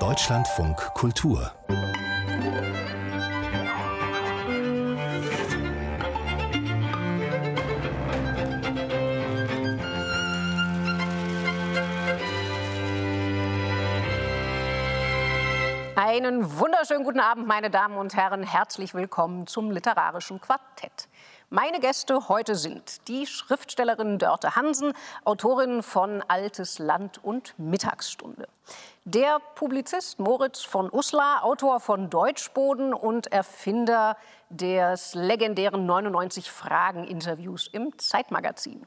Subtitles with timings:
[0.00, 1.52] Deutschlandfunk Kultur
[15.94, 18.42] Einen wunderschönen guten Abend, meine Damen und Herren.
[18.42, 21.08] Herzlich willkommen zum Literarischen Quartett.
[21.54, 24.92] Meine Gäste heute sind die Schriftstellerin Dörte Hansen,
[25.24, 28.48] Autorin von Altes Land und Mittagsstunde.
[29.04, 34.16] Der Publizist Moritz von Uslar, Autor von Deutschboden und Erfinder
[34.50, 38.84] des legendären 99 Fragen-Interviews im Zeitmagazin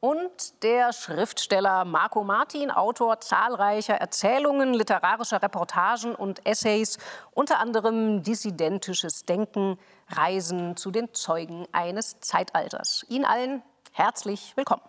[0.00, 6.98] und der Schriftsteller Marco Martin, Autor zahlreicher Erzählungen, literarischer Reportagen und Essays,
[7.32, 9.78] unter anderem Dissidentisches Denken,
[10.08, 13.04] Reisen zu den Zeugen eines Zeitalters.
[13.08, 14.82] Ihnen allen herzlich willkommen.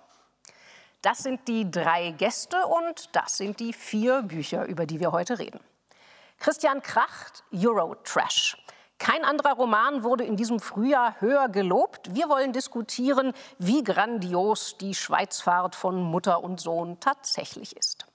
[1.02, 5.40] Das sind die drei Gäste und das sind die vier Bücher, über die wir heute
[5.40, 5.60] reden.
[6.40, 8.58] Christian Kracht, Eurotrash.
[8.98, 12.16] Kein anderer Roman wurde in diesem Frühjahr höher gelobt.
[12.16, 18.08] Wir wollen diskutieren, wie grandios die Schweizfahrt von Mutter und Sohn tatsächlich ist.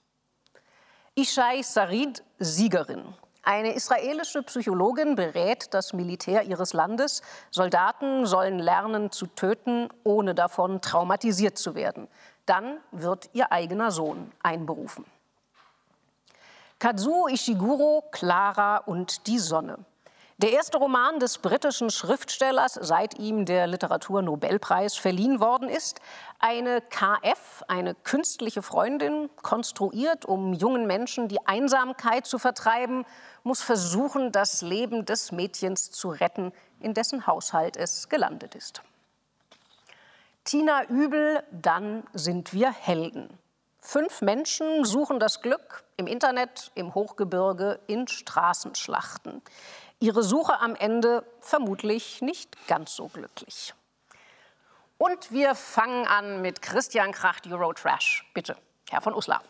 [1.15, 3.13] Ishai Sarid, Siegerin.
[3.43, 7.21] Eine israelische Psychologin berät das Militär ihres Landes.
[7.51, 12.07] Soldaten sollen lernen zu töten, ohne davon traumatisiert zu werden.
[12.45, 15.05] Dann wird ihr eigener Sohn einberufen.
[16.79, 19.77] Kazuo Ishiguro, Clara und die Sonne.
[20.43, 26.01] Der erste Roman des britischen Schriftstellers, seit ihm der Literaturnobelpreis verliehen worden ist.
[26.37, 33.05] Eine KF, eine künstliche Freundin, konstruiert, um jungen Menschen die Einsamkeit zu vertreiben,
[33.43, 38.81] muss versuchen, das Leben des Mädchens zu retten, in dessen Haushalt es gelandet ist.
[40.43, 43.29] Tina Übel, dann sind wir Helden.
[43.79, 49.41] Fünf Menschen suchen das Glück im Internet, im Hochgebirge, in Straßenschlachten
[50.03, 53.73] ihre Suche am Ende vermutlich nicht ganz so glücklich.
[54.97, 58.29] Und wir fangen an mit Christian Kracht, Eurotrash.
[58.33, 58.57] Bitte,
[58.89, 59.41] Herr von Uslar.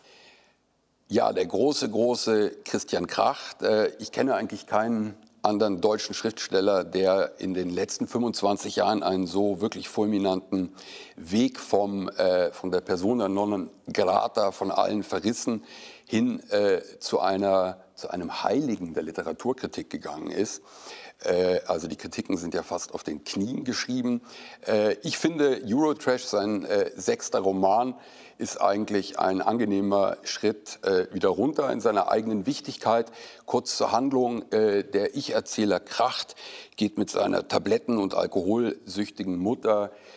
[1.08, 3.62] Ja, der große, große Christian Kracht.
[3.62, 9.26] Äh, ich kenne eigentlich keinen anderen deutschen Schriftsteller, der in den letzten 25 Jahren einen
[9.26, 10.74] so wirklich fulminanten
[11.16, 15.64] Weg vom, äh, von der Persona non grata, von allen verrissen,
[16.06, 20.62] hin äh, zu einer zu einem Heiligen der Literaturkritik gegangen ist.
[21.22, 24.20] Äh, also die Kritiken sind ja fast auf den Knien geschrieben.
[24.66, 27.94] Äh, ich finde, Eurotrash, sein äh, sechster Roman,
[28.36, 30.80] ist eigentlich ein angenehmer Schritt
[31.12, 33.12] wieder runter in seiner eigenen Wichtigkeit.
[33.46, 36.34] Kurz zur Handlung, der Ich-Erzähler Kracht
[36.74, 40.14] geht mit seiner tabletten- und alkoholsüchtigen Mutter äh,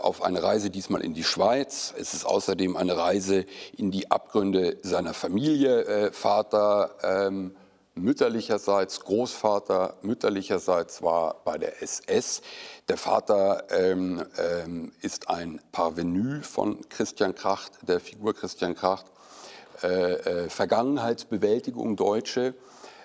[0.00, 1.92] auf eine Reise diesmal in die Schweiz.
[1.98, 3.46] Es ist außerdem eine Reise
[3.76, 5.84] in die Abgründe seiner Familie.
[5.84, 7.56] Äh, Vater ähm,
[7.96, 12.42] mütterlicherseits, Großvater mütterlicherseits war bei der SS.
[12.88, 19.06] Der Vater ähm, ähm, ist ein Parvenu von Christian Kracht, der Figur Christian Kracht.
[19.82, 22.54] Äh, äh, Vergangenheitsbewältigung Deutsche.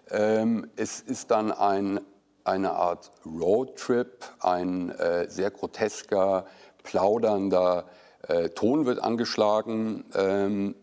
[0.09, 2.01] Ähm, es ist dann ein
[2.43, 6.45] eine Art Roadtrip, ein äh, sehr grotesker,
[6.83, 7.85] plaudernder
[8.27, 10.05] äh, Ton wird angeschlagen.
[10.13, 10.75] Ähm,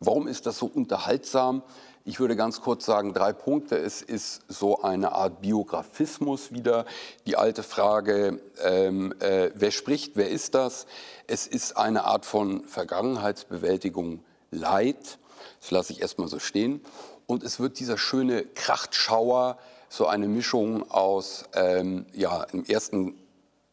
[0.00, 1.62] warum ist das so unterhaltsam?
[2.06, 3.78] Ich würde ganz kurz sagen, drei Punkte.
[3.78, 6.84] Es ist so eine Art Biografismus wieder.
[7.26, 10.86] Die alte Frage, ähm, äh, wer spricht, wer ist das?
[11.26, 15.18] Es ist eine Art von Vergangenheitsbewältigung Leid.
[15.60, 16.82] Das lasse ich erstmal so stehen.
[17.26, 19.56] Und es wird dieser schöne Krachtschauer,
[19.96, 23.14] so eine Mischung aus, ähm, ja, im ersten,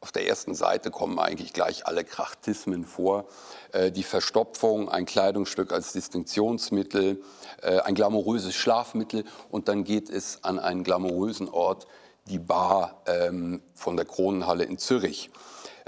[0.02, 3.26] auf der ersten Seite kommen eigentlich gleich alle Krachtismen vor.
[3.72, 7.24] Äh, die Verstopfung, ein Kleidungsstück als Distinktionsmittel,
[7.64, 11.88] äh, ein glamouröses Schlafmittel und dann geht es an einen glamourösen Ort,
[12.28, 15.32] die Bar ähm, von der Kronenhalle in Zürich.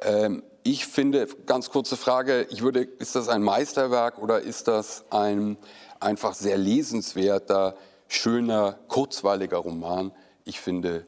[0.01, 5.05] Ähm, ich finde, ganz kurze Frage, ich würde, ist das ein Meisterwerk oder ist das
[5.11, 5.57] ein
[5.99, 7.75] einfach sehr lesenswerter,
[8.07, 10.11] schöner, kurzweiliger Roman,
[10.45, 11.07] ich finde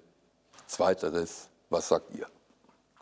[0.68, 1.50] zweiteres.
[1.70, 2.28] Was sagt ihr?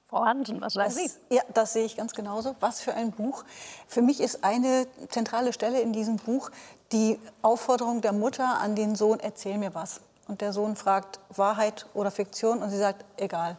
[0.08, 1.10] Frau Hansen, was sagen Sie?
[1.30, 2.56] Ja, das sehe ich ganz genauso.
[2.60, 3.44] Was für ein Buch.
[3.88, 6.52] Für mich ist eine zentrale Stelle in diesem Buch
[6.92, 10.02] die Aufforderung der Mutter an den Sohn, erzähl mir was.
[10.28, 12.62] Und der Sohn fragt, Wahrheit oder Fiktion?
[12.62, 13.58] Und sie sagt, egal.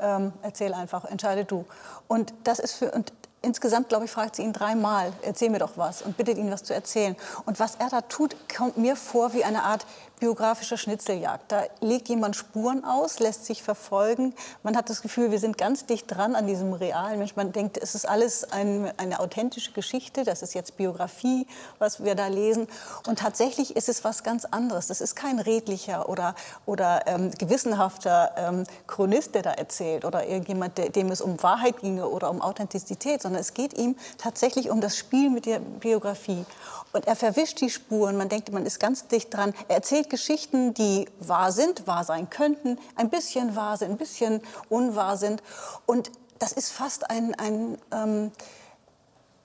[0.00, 1.64] Ähm, erzähl einfach, entscheide du.
[2.06, 3.12] Und das ist für, und
[3.42, 6.64] insgesamt, glaube ich, fragt sie ihn dreimal, erzähl mir doch was und bittet ihn, was
[6.64, 7.16] zu erzählen.
[7.46, 9.86] Und was er da tut, kommt mir vor wie eine Art
[10.18, 11.50] biografische Schnitzeljagd.
[11.50, 14.34] Da legt jemand Spuren aus, lässt sich verfolgen.
[14.62, 17.36] Man hat das Gefühl, wir sind ganz dicht dran an diesem realen Mensch.
[17.36, 20.24] Man denkt, es ist alles ein, eine authentische Geschichte.
[20.24, 21.46] Das ist jetzt Biografie,
[21.78, 22.66] was wir da lesen.
[23.06, 24.88] Und tatsächlich ist es was ganz anderes.
[24.88, 26.34] Das ist kein redlicher oder,
[26.66, 31.80] oder ähm, gewissenhafter ähm, Chronist, der da erzählt oder irgendjemand, der, dem es um Wahrheit
[31.80, 36.44] ginge oder um Authentizität, sondern es geht ihm tatsächlich um das Spiel mit der Biografie.
[36.92, 38.16] Und er verwischt die Spuren.
[38.16, 39.52] Man denkt, man ist ganz dicht dran.
[39.68, 44.42] Er erzählt Geschichten, die wahr sind, wahr sein könnten, ein bisschen wahr sind, ein bisschen
[44.68, 45.42] unwahr sind.
[45.86, 48.32] Und das ist fast ein, ein, ähm,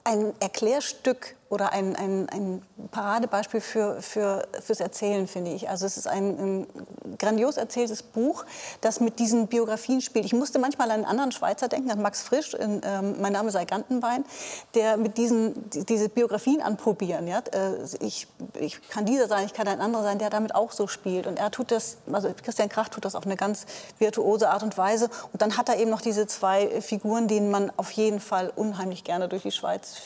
[0.03, 2.61] ein Erklärstück oder ein, ein, ein
[2.91, 5.69] Paradebeispiel für, für, fürs Erzählen, finde ich.
[5.69, 6.67] Also es ist ein, ein,
[7.19, 8.43] grandios erzähltes Buch,
[8.81, 10.25] das mit diesen Biografien spielt.
[10.25, 13.51] Ich musste manchmal an einen anderen Schweizer denken, an Max Frisch, in, ähm, Mein Name
[13.51, 14.25] sei Gantenbein,
[14.73, 17.27] der mit diesen diese Biografien anprobieren.
[17.27, 17.43] Ja?
[17.51, 18.27] Äh, ich,
[18.59, 21.27] ich kann dieser sein, ich kann ein anderer sein, der damit auch so spielt.
[21.27, 23.65] Und er tut das, also Christian Krach tut das auf eine ganz
[23.99, 25.09] virtuose Art und Weise.
[25.31, 29.03] Und dann hat er eben noch diese zwei Figuren, denen man auf jeden Fall unheimlich
[29.03, 30.01] gerne durch die Schweiz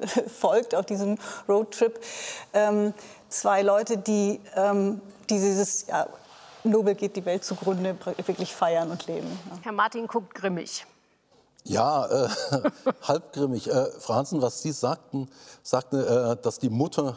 [0.40, 2.00] folgt auf diesem Roadtrip.
[2.52, 2.94] Ähm,
[3.28, 6.06] zwei Leute, die, ähm, die dieses ja,
[6.64, 9.28] Nobel geht die Welt zugrunde wirklich feiern und leben.
[9.50, 9.58] Ja.
[9.62, 10.86] Herr Martin guckt grimmig.
[11.64, 12.28] Ja, äh,
[13.02, 13.68] halb grimmig.
[13.68, 15.28] Äh, Frau Hansen, was Sie sagten,
[15.62, 17.16] sagten, äh, dass die Mutter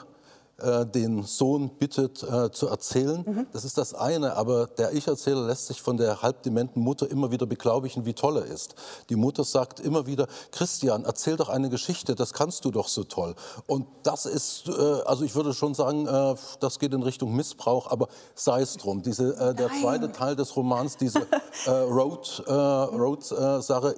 [0.62, 3.24] äh, den Sohn bittet äh, zu erzählen.
[3.26, 3.48] Mhm.
[3.52, 4.36] Das ist das eine.
[4.36, 8.46] Aber der Ich-Erzähler lässt sich von der halbdementen Mutter immer wieder beglaubigen, wie toll er
[8.46, 8.76] ist.
[9.10, 13.04] Die Mutter sagt immer wieder, Christian, erzähl doch eine Geschichte, das kannst du doch so
[13.04, 13.36] toll.
[13.68, 14.72] Und das ist, äh,
[15.06, 19.02] also ich würde schon sagen, äh, das geht in Richtung Missbrauch, aber sei es drum.
[19.02, 21.26] Diese, äh, der zweite Teil des Romans, diese
[21.68, 23.96] Road-Sache, Road,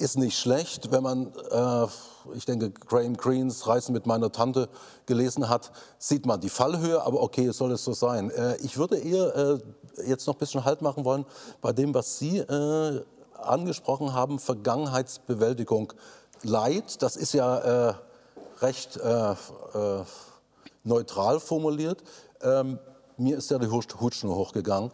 [0.00, 1.32] ist nicht schlecht, wenn man
[2.34, 4.68] ich denke, Graham Greens Reisen mit meiner Tante
[5.06, 8.30] gelesen hat, sieht man die Fallhöhe, aber okay, soll es so sein.
[8.30, 9.58] Äh, ich würde eher äh,
[10.06, 11.24] jetzt noch ein bisschen Halt machen wollen
[11.60, 13.02] bei dem, was Sie äh,
[13.38, 15.92] angesprochen haben, Vergangenheitsbewältigung.
[16.42, 17.94] Leid, das ist ja
[18.62, 18.98] recht
[20.84, 22.02] neutral formuliert.
[22.42, 22.78] Ähm,
[23.18, 24.90] mir ist ja die Hutschnur hochgegangen.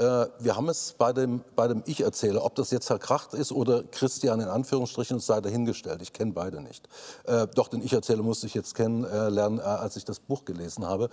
[0.00, 3.52] Äh, wir haben es bei dem, bei dem Ich-Erzähler, ob das jetzt Herr Kracht ist
[3.52, 6.00] oder Christian in Anführungsstrichen, sei dahingestellt.
[6.00, 6.88] Ich kenne beide nicht.
[7.24, 11.10] Äh, doch den Ich-Erzähler musste ich jetzt kennenlernen, äh, als ich das Buch gelesen habe.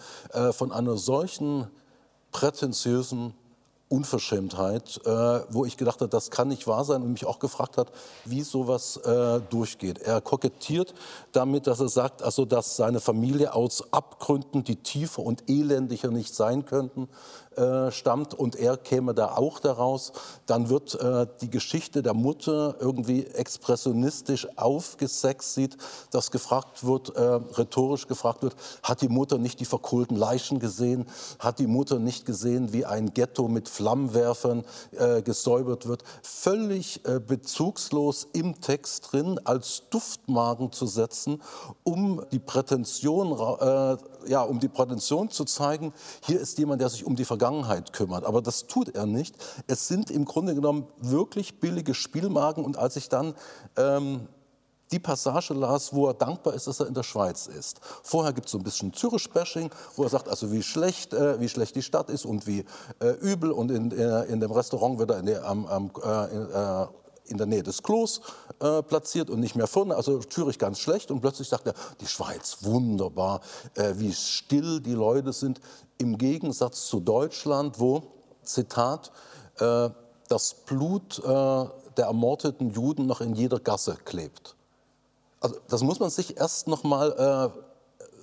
[0.51, 1.67] Von einer solchen
[2.31, 3.33] prätentiösen
[3.89, 5.09] Unverschämtheit, äh,
[5.49, 7.91] wo ich gedacht habe, das kann nicht wahr sein und mich auch gefragt hat,
[8.25, 9.99] wie sowas äh, durchgeht.
[9.99, 10.93] Er kokettiert
[11.31, 16.35] damit, dass er sagt, also dass seine Familie aus Abgründen, die tiefer und elendiger nicht
[16.35, 17.07] sein könnten,
[17.57, 20.11] äh, stammt und er käme da auch daraus,
[20.45, 25.77] dann wird äh, die Geschichte der Mutter irgendwie expressionistisch aufgesext sieht,
[26.11, 31.05] dass gefragt wird, äh, rhetorisch gefragt wird, hat die Mutter nicht die verkohlten Leichen gesehen,
[31.39, 37.19] hat die Mutter nicht gesehen, wie ein Ghetto mit Flammenwerfern äh, gesäubert wird, völlig äh,
[37.19, 41.41] bezugslos im Text drin als Duftmagen zu setzen,
[41.83, 43.31] um die Prätension
[44.27, 47.46] ja, um die Prätension zu zeigen, hier ist jemand, der sich um die Vergangenheit
[47.91, 48.25] kümmert.
[48.25, 49.35] Aber das tut er nicht.
[49.67, 52.63] Es sind im Grunde genommen wirklich billige Spielmagen.
[52.63, 53.33] Und als ich dann
[53.77, 54.27] ähm,
[54.91, 57.79] die Passage las, wo er dankbar ist, dass er in der Schweiz ist.
[58.03, 61.49] Vorher gibt es so ein bisschen Zürich-Bashing, wo er sagt, also wie schlecht, äh, wie
[61.49, 62.63] schlecht die Stadt ist und wie
[62.99, 63.51] äh, übel.
[63.51, 66.87] Und in, äh, in dem Restaurant wird er in der, am, am, äh,
[67.27, 68.21] in, der Nähe des Klos
[68.59, 69.95] äh, platziert und nicht mehr vorne.
[69.95, 71.11] Also Zürich ganz schlecht.
[71.11, 73.41] Und plötzlich sagt er, die Schweiz, wunderbar,
[73.75, 75.59] äh, wie still die Leute sind.
[75.97, 78.03] Im Gegensatz zu Deutschland, wo,
[78.43, 79.11] Zitat,
[79.59, 79.89] äh,
[80.27, 81.23] das Blut äh,
[81.97, 84.55] der ermordeten Juden noch in jeder Gasse klebt.
[85.39, 87.53] Also das muss man sich erst noch mal,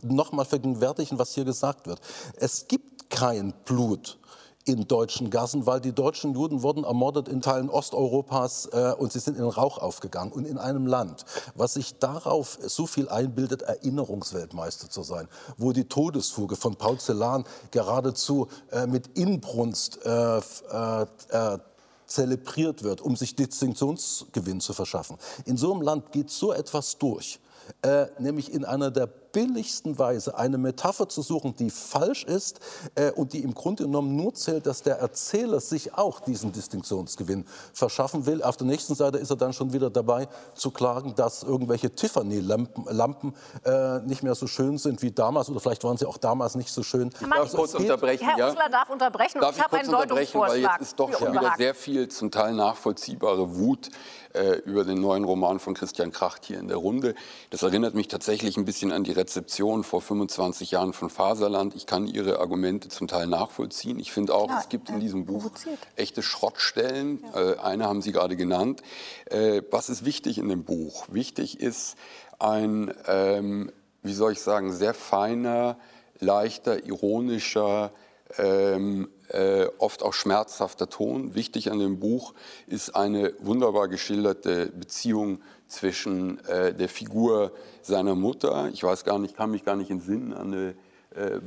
[0.03, 2.01] äh, noch mal vergegenwärtigen, was hier gesagt wird.
[2.37, 4.19] Es gibt kein Blut
[4.65, 9.19] in deutschen Gassen, weil die deutschen Juden wurden ermordet in Teilen Osteuropas äh, und sie
[9.19, 10.33] sind in Rauch aufgegangen.
[10.33, 15.29] Und in einem Land, was sich darauf so viel einbildet, Erinnerungsweltmeister zu sein,
[15.59, 21.59] wo die Todesfuge von Paul Celan geradezu äh, mit Inbrunst äh, äh, äh
[22.07, 25.17] zelebriert wird, um sich Distinktionsgewinn zu verschaffen.
[25.47, 27.41] In so einem Land geht so etwas durch,
[27.81, 32.61] äh, nämlich in einer der billigsten Weise eine Metapher zu suchen, die falsch ist
[32.95, 37.45] äh, und die im Grunde genommen nur zählt, dass der Erzähler sich auch diesen Distinktionsgewinn
[37.73, 38.43] verschaffen will.
[38.43, 42.85] Auf der nächsten Seite ist er dann schon wieder dabei zu klagen, dass irgendwelche Tiffany-Lampen
[42.89, 46.55] Lampen, äh, nicht mehr so schön sind wie damals oder vielleicht waren sie auch damals
[46.55, 47.11] nicht so schön.
[47.11, 48.29] Darf ich also kurz unterbrechen?
[48.29, 51.55] Herr Ursula darf unterbrechen darf ich, ich kurz unterbrechen, weil jetzt ist doch schon wieder
[51.57, 53.91] sehr viel zum Teil nachvollziehbare Wut
[54.35, 57.15] äh, über den neuen Roman von Christian Kracht hier in der Runde.
[57.51, 61.75] Das erinnert mich tatsächlich ein bisschen an die Rezeption vor 25 Jahren von Faserland.
[61.75, 63.99] Ich kann Ihre Argumente zum Teil nachvollziehen.
[63.99, 65.79] Ich finde auch, Klar, es gibt in äh, diesem Buch provoziert.
[65.97, 67.23] echte Schrottstellen.
[67.35, 68.83] Äh, eine haben Sie gerade genannt.
[69.27, 71.07] Äh, was ist wichtig in dem Buch?
[71.11, 71.97] Wichtig ist
[72.39, 73.71] ein, ähm,
[74.03, 75.79] wie soll ich sagen, sehr feiner,
[76.21, 77.93] leichter, ironischer,
[78.39, 81.35] ähm, äh, oft auch schmerzhafter Ton.
[81.35, 82.35] Wichtig an dem Buch
[82.67, 87.53] ist eine wunderbar geschilderte Beziehung zwischen äh, der Figur
[87.83, 88.69] seiner Mutter.
[88.73, 90.75] Ich weiß gar nicht, kann mich gar nicht entsinnen an eine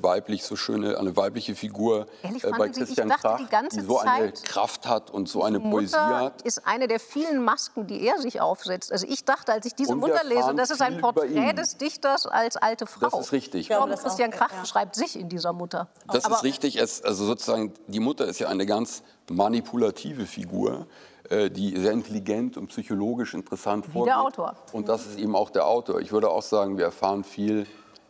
[0.01, 3.47] weiblich so schöne, eine weibliche Figur Ehrlich, äh, bei Sie, ich Christian dachte Kracht, die
[3.47, 6.41] ganze die so eine Zeit, Kraft hat und so eine Die Poesie Mutter hat.
[6.43, 8.91] ist eine der vielen Masken, die er sich aufsetzt.
[8.91, 12.25] Also ich dachte, als ich diese Und Mutter lese, das ist ein Porträt des Dichters
[12.25, 13.09] als alte Frau.
[13.09, 13.61] Das ist richtig.
[13.61, 14.61] Ich glaube, das Christian Kracht ja.
[14.61, 15.87] beschreibt sich in dieser Mutter.
[16.11, 16.77] Das ist richtig.
[16.77, 20.87] Es, also sozusagen, die Mutter ist ja eine ganz manipulative Figur,
[21.29, 24.13] äh, die sehr intelligent und psychologisch interessant Wie vorgeht.
[24.13, 24.55] der Autor.
[24.71, 25.99] Und das ist eben auch der Autor.
[25.99, 27.67] Ich würde auch sagen, wir erfahren viel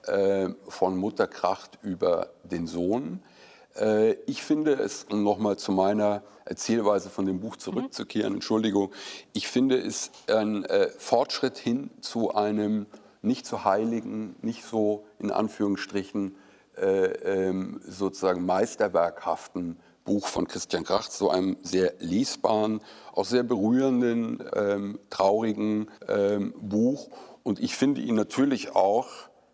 [0.07, 3.21] äh, von Mutter Kracht über den Sohn.
[3.75, 8.91] Äh, ich finde es, um nochmal zu meiner Erzählweise von dem Buch zurückzukehren, Entschuldigung,
[9.33, 12.85] ich finde es ein äh, Fortschritt hin zu einem
[13.21, 16.35] nicht so heiligen, nicht so in Anführungsstrichen
[16.77, 17.05] äh,
[17.47, 22.81] ähm, sozusagen meisterwerkhaften Buch von Christian Kracht, so einem sehr lesbaren,
[23.13, 27.09] auch sehr berührenden, ähm, traurigen ähm, Buch.
[27.43, 29.07] Und ich finde ihn natürlich auch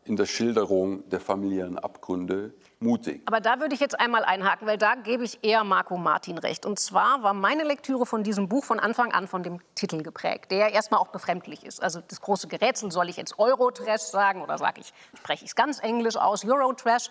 [0.05, 3.21] in der Schilderung der familiären Abgründe mutig.
[3.25, 6.65] Aber da würde ich jetzt einmal einhaken, weil da gebe ich eher Marco Martin recht.
[6.65, 10.51] Und zwar war meine Lektüre von diesem Buch von Anfang an von dem Titel geprägt,
[10.51, 11.81] der erstmal auch befremdlich ist.
[11.81, 15.55] Also das große Gerätsel, soll ich jetzt Eurotrash sagen oder sage ich, spreche ich es
[15.55, 17.09] ganz englisch aus, Eurotrash.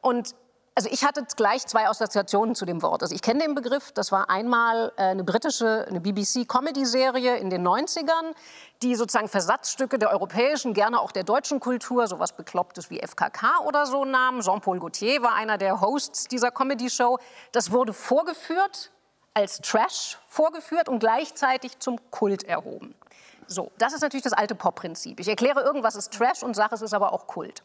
[0.00, 0.34] Und
[0.74, 3.02] also ich hatte gleich zwei Assoziationen zu dem Wort.
[3.02, 7.66] Also ich kenne den Begriff, das war einmal äh, eine britische, eine BBC-Comedy-Serie in den
[7.66, 8.34] 90ern,
[8.80, 13.84] die sozusagen Versatzstücke der europäischen, gerne auch der deutschen Kultur, sowas Beklopptes wie FKK oder
[13.84, 14.40] so nahm.
[14.40, 17.18] Jean-Paul Gaultier war einer der Hosts dieser Comedy-Show.
[17.52, 18.92] Das wurde vorgeführt,
[19.34, 22.94] als Trash vorgeführt und gleichzeitig zum Kult erhoben.
[23.46, 25.20] So, das ist natürlich das alte Pop-Prinzip.
[25.20, 27.62] Ich erkläre, irgendwas ist Trash und sage, es ist aber auch Kult.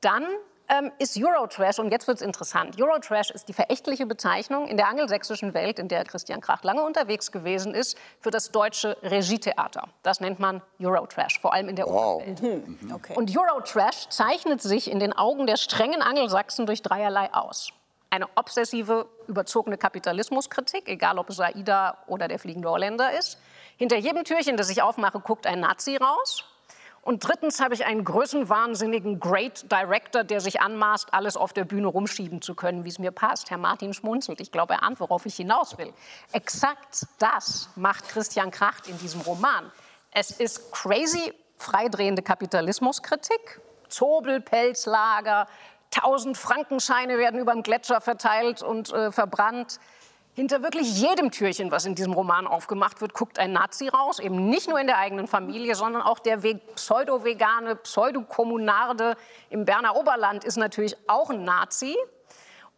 [0.00, 0.26] Dann
[0.70, 4.88] ähm, ist Eurotrash, und jetzt wird es interessant, Eurotrash ist die verächtliche Bezeichnung in der
[4.88, 9.88] angelsächsischen Welt, in der Christian Krach lange unterwegs gewesen ist, für das deutsche Regietheater.
[10.02, 12.22] Das nennt man Eurotrash, vor allem in der Wow.
[12.22, 12.62] Oberwelt.
[12.94, 13.14] Okay.
[13.16, 17.70] Und Eurotrash zeichnet sich in den Augen der strengen Angelsachsen durch dreierlei aus.
[18.10, 23.38] Eine obsessive, überzogene Kapitalismuskritik, egal ob es Aida oder der fliegende Holländer ist.
[23.76, 26.44] Hinter jedem Türchen, das ich aufmache, guckt ein Nazi raus.
[27.02, 31.86] Und drittens habe ich einen größenwahnsinnigen Great Director, der sich anmaßt, alles auf der Bühne
[31.86, 33.50] rumschieben zu können, wie es mir passt.
[33.50, 34.40] Herr Martin schmunzelt.
[34.40, 35.92] Ich glaube, er ahnt, worauf ich hinaus will.
[36.32, 39.72] Exakt das macht Christian Kracht in diesem Roman.
[40.12, 45.46] Es ist crazy, freidrehende Kapitalismuskritik, Zobelpelzlager,
[45.90, 49.80] tausend Frankenscheine werden über dem Gletscher verteilt und äh, verbrannt.
[50.40, 54.18] Hinter wirklich jedem Türchen, was in diesem Roman aufgemacht wird, guckt ein Nazi raus.
[54.18, 59.16] Eben nicht nur in der eigenen Familie, sondern auch der ve- pseudo-vegane, pseudokommunarde
[59.50, 61.94] im Berner Oberland ist natürlich auch ein Nazi.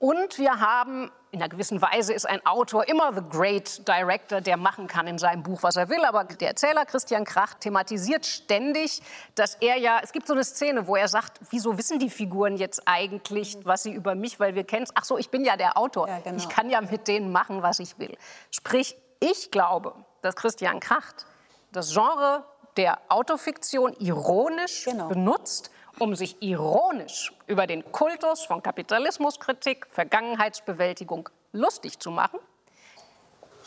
[0.03, 4.57] Und wir haben, in einer gewissen Weise ist ein Autor immer the great director, der
[4.57, 6.05] machen kann in seinem Buch, was er will.
[6.05, 9.01] Aber der Erzähler Christian Krach thematisiert ständig,
[9.37, 12.57] dass er ja, es gibt so eine Szene, wo er sagt, wieso wissen die Figuren
[12.57, 15.79] jetzt eigentlich, was sie über mich, weil wir kennen Ach so, ich bin ja der
[15.79, 16.09] Autor.
[16.09, 16.37] Ja, genau.
[16.37, 18.19] Ich kann ja mit denen machen, was ich will.
[18.51, 21.27] Sprich, ich glaube, dass Christian Kracht
[21.71, 22.43] das Genre
[22.77, 25.07] der Autofiktion ironisch Genau.
[25.07, 32.41] benutzt, um sich ironisch über den Kultus von Kapitalismuskritik, Vergangenheitsbewältigung lustig zu machen.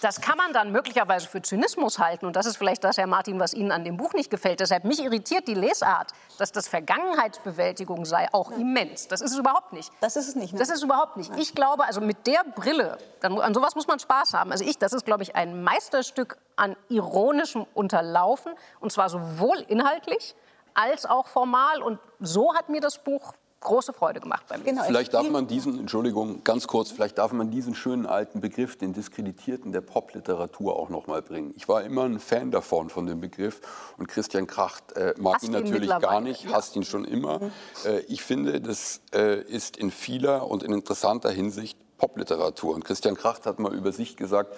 [0.01, 2.25] Das kann man dann möglicherweise für Zynismus halten.
[2.25, 4.59] Und das ist vielleicht das, Herr Martin, was Ihnen an dem Buch nicht gefällt.
[4.59, 9.07] Deshalb mich irritiert die Lesart, dass das Vergangenheitsbewältigung sei, auch immens.
[9.07, 9.91] Das ist es überhaupt nicht.
[10.01, 10.53] Das ist es nicht.
[10.53, 10.59] Ne?
[10.59, 11.31] Das ist überhaupt nicht.
[11.37, 14.51] Ich glaube, also mit der Brille, dann, an sowas muss man Spaß haben.
[14.51, 18.53] Also ich, das ist, glaube ich, ein Meisterstück an ironischem Unterlaufen.
[18.79, 20.35] Und zwar sowohl inhaltlich
[20.75, 21.81] als auch formal.
[21.81, 24.75] Und so hat mir das Buch große Freude gemacht beim Lesen.
[24.75, 28.77] Genau, Vielleicht darf man diesen, Entschuldigung, ganz kurz, vielleicht darf man diesen schönen alten Begriff,
[28.77, 31.53] den diskreditierten der Popliteratur auch noch mal bringen.
[31.57, 33.61] Ich war immer ein Fan davon, von dem Begriff.
[33.97, 36.53] Und Christian Kracht äh, mag ihn ihn natürlich gar nicht, ja.
[36.53, 37.39] hasst ihn schon immer.
[37.85, 42.75] Äh, ich finde, das äh, ist in vieler und in interessanter Hinsicht Popliteratur.
[42.75, 44.55] Und Christian Kracht hat mal über sich gesagt,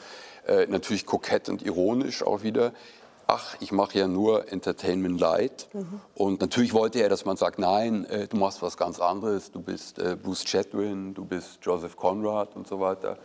[0.47, 2.73] äh, natürlich kokett und ironisch auch wieder,
[3.27, 5.67] ach, ich mache ja nur Entertainment Light.
[6.15, 9.61] Und natürlich wollte er, dass man sagt, nein, äh, du machst was ganz anderes, du
[9.61, 13.17] bist äh, Bruce Chatwin, du bist Joseph Conrad und so weiter.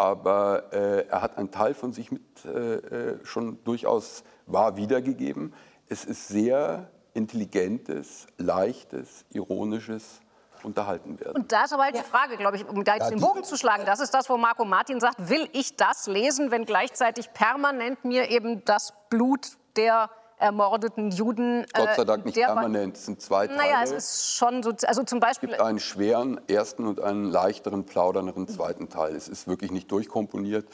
[0.00, 5.52] aber äh, er hat einen Teil von sich mit äh, äh, schon durchaus wahr wiedergegeben.
[5.88, 10.20] Es ist sehr intelligentes, leichtes, ironisches
[10.64, 11.36] unterhalten werden.
[11.36, 13.44] Und da ist aber halt die Frage, glaube ich, um da jetzt Ja, den Bogen
[13.44, 17.32] zu schlagen, das ist das, wo Marco Martin sagt, will ich das lesen, wenn gleichzeitig
[17.32, 21.66] permanent mir eben das Blut der ermordeten Juden...
[21.74, 23.58] Gott sei Dank äh, nicht permanent, es sind zwei Teile.
[23.58, 25.50] Naja, es ist schon so, also zum Beispiel...
[25.50, 29.14] Es gibt einen schweren ersten und einen leichteren, plaudernderen zweiten Teil.
[29.14, 30.66] Es ist wirklich nicht durchkomponiert,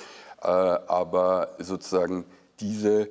[0.43, 2.25] äh, aber sozusagen
[2.61, 3.11] diese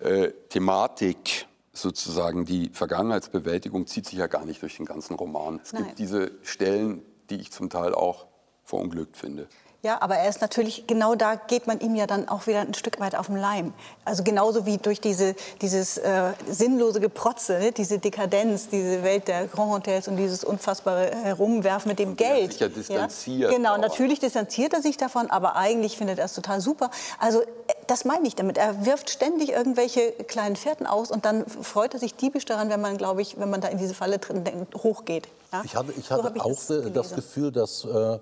[0.00, 5.60] äh, Thematik, sozusagen die Vergangenheitsbewältigung, zieht sich ja gar nicht durch den ganzen Roman.
[5.62, 5.84] Es Nein.
[5.84, 8.26] gibt diese Stellen, die ich zum Teil auch
[8.64, 9.48] verunglückt finde.
[9.84, 12.72] Ja, aber er ist natürlich, genau da geht man ihm ja dann auch wieder ein
[12.72, 13.72] Stück weit auf den Leim.
[14.04, 17.72] Also genauso wie durch diese, dieses äh, sinnlose Geprotze, ne?
[17.72, 22.52] diese Dekadenz, diese Welt der Grand Hotels und dieses unfassbare Herumwerfen mit dem Geld.
[22.52, 23.78] sich ja distanziert Genau, auch.
[23.78, 26.88] natürlich distanziert er sich davon, aber eigentlich findet er es total super.
[27.18, 27.46] Also äh,
[27.88, 28.58] das meine ich damit.
[28.58, 32.80] Er wirft ständig irgendwelche kleinen Fährten aus und dann freut er sich diebisch daran, wenn
[32.80, 35.26] man, glaube ich, wenn man da in diese Falle drin denkt, hochgeht.
[35.52, 35.62] Ja?
[35.64, 37.14] Ich hatte, ich So hatte habe ich auch das das.
[37.16, 38.18] Gefühl, dass äh,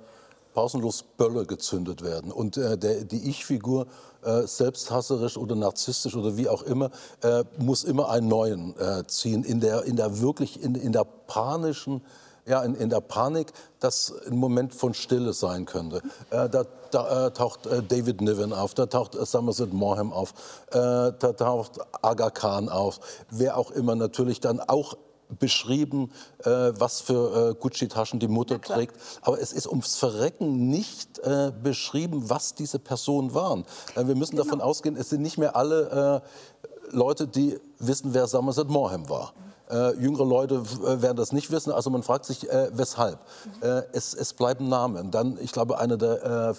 [0.55, 2.33] pausenlos Bölle gezündet werden.
[2.33, 3.87] Und äh, der, die Ich-Figur,
[4.23, 6.91] äh, selbsthasserisch oder narzisstisch oder wie auch immer,
[7.23, 9.45] äh, muss immer einen neuen äh, ziehen.
[9.45, 12.03] In der, in der wirklich, in, in der panischen,
[12.47, 16.03] ja, in, in der Panik, dass ein Moment von Stille sein könnte.
[16.31, 20.35] Äh, da da äh, taucht David Niven auf, da taucht Somerset Maugham auf,
[20.73, 22.99] da taucht Aga Khan auf,
[23.31, 24.97] wer auch immer natürlich dann auch
[25.39, 26.11] beschrieben,
[26.45, 28.97] äh, was für äh, Gucci-Taschen die Mutter trägt.
[29.23, 33.65] Aber es ist ums Verrecken nicht äh, beschrieben, was diese Personen waren.
[33.95, 38.27] Äh, wir müssen davon ausgehen, es sind nicht mehr alle äh, Leute, die wissen, wer
[38.27, 39.33] Somerset Maugham war.
[39.71, 43.21] Äh, jüngere Leute äh, werden das nicht wissen, also man fragt sich, äh, weshalb.
[43.61, 45.13] Äh, es, es bleiben Namen.
[45.13, 46.57] Dann, ich glaube, eine der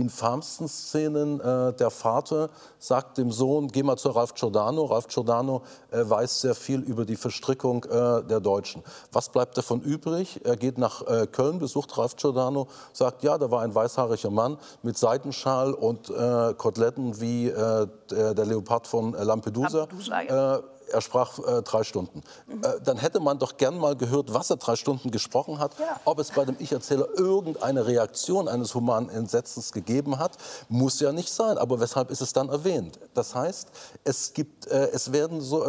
[0.00, 4.84] infamsten Szenen, äh, der Vater sagt dem Sohn, geh mal zu Ralph Giordano.
[4.86, 8.82] Ralph Giordano äh, weiß sehr viel über die Verstrickung äh, der Deutschen.
[9.12, 10.40] Was bleibt davon übrig?
[10.44, 14.58] Er geht nach äh, Köln, besucht Ralph Giordano, sagt, ja, da war ein weißhaariger Mann
[14.82, 19.78] mit Seidenschal und äh, Koteletten wie äh, der, der Leopard von Lampedusa.
[19.80, 20.60] Lampedusa, ja.
[20.90, 22.22] Äh, er sprach äh, drei Stunden.
[22.62, 25.72] Äh, dann hätte man doch gern mal gehört, was er drei Stunden gesprochen hat.
[26.04, 30.32] Ob es bei dem Ich-Erzähler irgendeine Reaktion eines humanen Entsetzens gegeben hat,
[30.68, 31.58] muss ja nicht sein.
[31.58, 32.98] Aber weshalb ist es dann erwähnt?
[33.14, 33.68] Das heißt,
[34.04, 35.64] es, gibt, äh, es werden so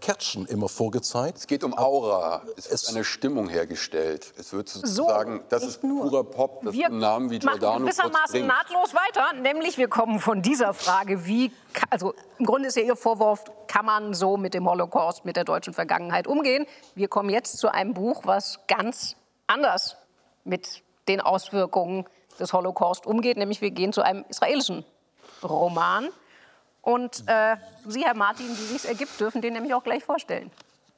[0.00, 1.38] Catchen immer vorgezeigt.
[1.38, 4.32] Es geht um Aura, es wird Es- eine Stimmung hergestellt.
[4.38, 8.46] Es wird sozusagen, das ist purer Pop, das wir einen Namen wie machen Giordano gewissermaßen
[8.46, 11.52] nahtlos weiter, nämlich wir kommen von dieser Frage, wie,
[11.90, 15.44] also im Grunde ist ja Ihr Vorwurf, kann man so mit dem Holocaust, mit der
[15.44, 16.66] deutschen Vergangenheit umgehen?
[16.94, 19.96] Wir kommen jetzt zu einem Buch, was ganz anders
[20.44, 22.06] mit den Auswirkungen
[22.38, 24.84] des Holocaust umgeht, nämlich wir gehen zu einem israelischen
[25.42, 26.08] Roman.
[26.88, 30.50] Und äh, Sie, Herr Martin, wie sich ergibt, dürfen den nämlich auch gleich vorstellen.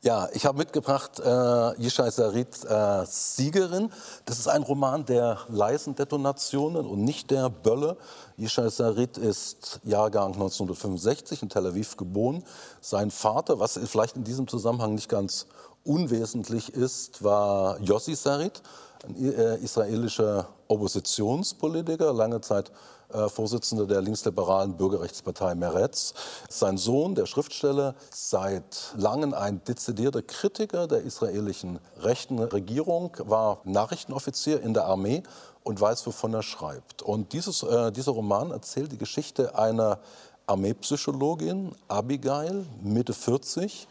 [0.02, 3.90] Ja, ich habe mitgebracht äh, Yishai Sarit, äh, Siegerin.
[4.24, 7.96] Das ist ein Roman der leisen Detonationen und nicht der Bölle.
[8.36, 12.44] Yishai Sarit ist Jahrgang 1965 in Tel Aviv geboren.
[12.80, 15.48] Sein Vater, was vielleicht in diesem Zusammenhang nicht ganz
[15.82, 18.62] unwesentlich ist, war Yossi Sarit,
[19.04, 22.70] ein äh, israelischer Oppositionspolitiker, lange Zeit
[23.12, 26.14] äh, Vorsitzender der linksliberalen Bürgerrechtspartei Meretz.
[26.48, 34.62] Sein Sohn, der Schriftsteller, seit langem ein dezidierter Kritiker der israelischen rechten Regierung, war Nachrichtenoffizier
[34.62, 35.22] in der Armee
[35.62, 37.02] und weiß, wovon er schreibt.
[37.02, 39.98] Und dieses, äh, dieser Roman erzählt die Geschichte einer
[40.46, 43.86] Armeepsychologin, Abigail, Mitte 40,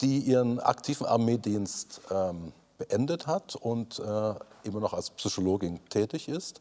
[0.00, 6.60] die ihren aktiven Armeedienst ähm, beendet hat und äh, immer noch als Psychologin tätig ist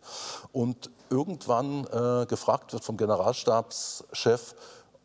[0.51, 4.53] und irgendwann äh, gefragt wird vom Generalstabschef,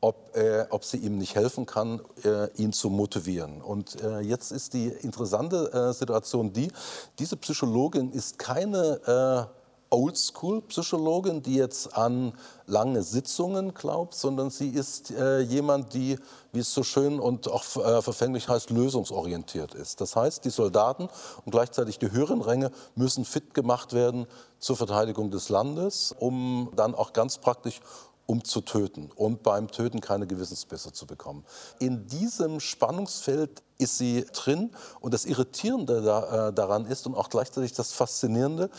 [0.00, 3.62] ob, äh, ob sie ihm nicht helfen kann, äh, ihn zu motivieren.
[3.62, 6.70] Und äh, jetzt ist die interessante äh, Situation die,
[7.18, 9.63] diese Psychologin ist keine äh,
[9.94, 12.32] Oldschool-Psychologin, die jetzt an
[12.66, 16.18] lange Sitzungen glaubt, sondern sie ist äh, jemand, die,
[16.52, 20.00] wie es so schön und auch äh, verfänglich heißt, lösungsorientiert ist.
[20.00, 21.08] Das heißt, die Soldaten
[21.44, 24.26] und gleichzeitig die höheren Ränge müssen fit gemacht werden
[24.58, 27.80] zur Verteidigung des Landes, um dann auch ganz praktisch
[28.26, 31.44] um zu töten und beim Töten keine Gewissensbisse zu bekommen.
[31.78, 37.74] In diesem Spannungsfeld ist sie drin und das Irritierende äh, daran ist und auch gleichzeitig
[37.74, 38.70] das Faszinierende,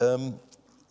[0.00, 0.34] ähm,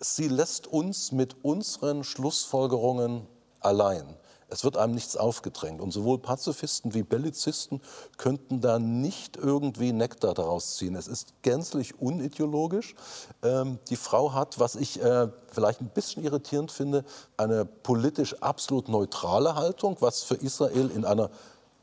[0.02, 3.28] sie lässt uns mit unseren Schlussfolgerungen
[3.60, 4.18] allein.
[4.50, 5.80] Es wird einem nichts aufgedrängt.
[5.80, 7.82] Und sowohl Pazifisten wie Bellizisten
[8.18, 10.98] könnten da nicht irgendwie Nektar daraus ziehen.
[10.98, 12.96] Es ist gänzlich unideologisch.
[13.44, 17.06] Ähm, die Frau hat, was ich äh, vielleicht ein bisschen irritierend finde,
[17.38, 21.30] eine politisch absolut neutrale Haltung, was für Israel in einer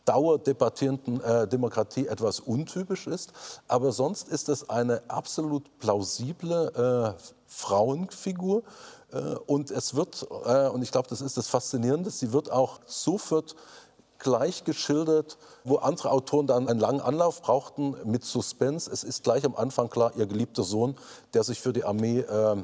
[0.09, 3.33] dauerdebattierenden äh, Demokratie etwas untypisch ist.
[3.69, 8.63] Aber sonst ist es eine absolut plausible äh, Frauenfigur.
[9.13, 12.81] Äh, und es wird, äh, und ich glaube, das ist das Faszinierende, sie wird auch
[12.87, 13.55] sofort
[14.19, 18.91] gleich geschildert, wo andere Autoren dann einen langen Anlauf brauchten mit Suspense.
[18.91, 20.97] Es ist gleich am Anfang klar, ihr geliebter Sohn,
[21.35, 22.57] der sich für die Armee äh,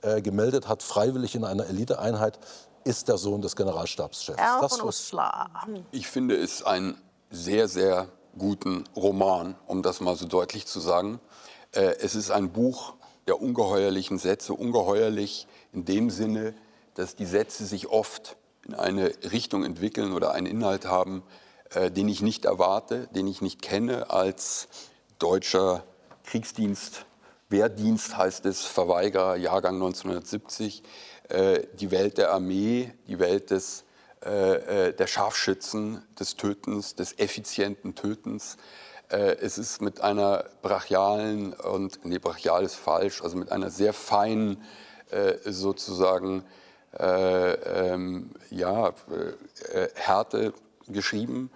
[0.00, 2.38] äh, gemeldet hat, freiwillig in einer Eliteeinheit,
[2.84, 4.38] ist der Sohn des Generalstabschefs.
[4.82, 5.50] Uslar.
[5.90, 11.20] Ich finde es einen sehr, sehr guten Roman, um das mal so deutlich zu sagen.
[11.72, 12.94] Äh, Es ist ein Buch
[13.26, 16.54] der ungeheuerlichen Sätze, ungeheuerlich in dem Sinne,
[16.94, 21.22] dass die Sätze sich oft in eine Richtung entwickeln oder einen Inhalt haben,
[21.74, 24.68] äh, den ich nicht erwarte, den ich nicht kenne als
[25.18, 25.84] deutscher
[26.24, 27.06] Kriegsdienst.
[27.50, 30.86] Wehrdienst heißt es, Verweigerer, Jahrgang 1970, äh,
[31.30, 33.84] die Welt der Armee, die Welt des,
[34.24, 38.56] äh, äh, der Scharfschützen, des Tötens, des effizienten Tötens.
[39.10, 43.92] Äh, es ist mit einer brachialen, und nee, brachial ist falsch, also mit einer sehr
[43.92, 44.62] feinen
[45.10, 46.44] äh, sozusagen
[46.98, 47.52] äh,
[47.92, 50.54] ähm, ja, äh, äh, Härte
[50.88, 51.50] geschrieben.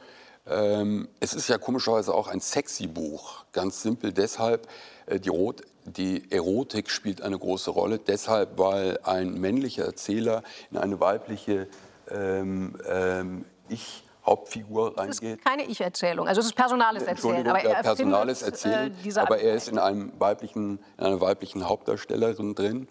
[0.47, 4.69] Ähm, es ist ja komischerweise auch ein sexy Buch, ganz simpel deshalb,
[5.07, 5.63] äh, die, Rot
[5.97, 11.69] die Erotik spielt eine große Rolle, deshalb, weil ein männlicher Erzähler in eine weibliche
[12.11, 15.45] ähm, ähm, Ich-Hauptfigur Das ist reingeht.
[15.45, 17.47] keine Ich-Erzählung, also es ist personales Erzählen.
[17.47, 21.69] Aber er personales Erzählen, äh, diese aber er ist in, einem weiblichen, in einer weiblichen
[21.69, 22.89] Hauptdarstellerin drin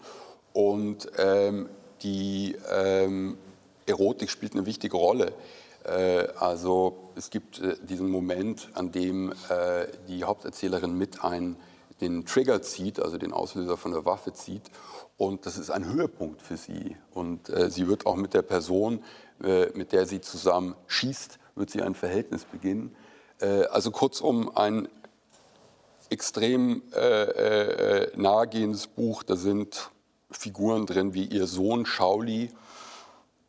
[0.52, 1.68] und ähm,
[2.02, 3.38] die ähm,
[3.86, 5.32] Erotik spielt eine wichtige Rolle.
[5.84, 11.56] Äh, also es gibt äh, diesen Moment, an dem äh, die Haupterzählerin mit ein,
[12.00, 14.70] den Trigger zieht, also den Auslöser von der Waffe zieht
[15.16, 19.02] und das ist ein Höhepunkt für sie und äh, sie wird auch mit der Person,
[19.42, 22.94] äh, mit der sie zusammen schießt, wird sie ein Verhältnis beginnen.
[23.40, 24.88] Äh, also kurzum ein
[26.10, 29.22] extrem äh, äh, nahegehendes Buch.
[29.22, 29.90] Da sind
[30.30, 32.50] Figuren drin wie ihr Sohn Shauli.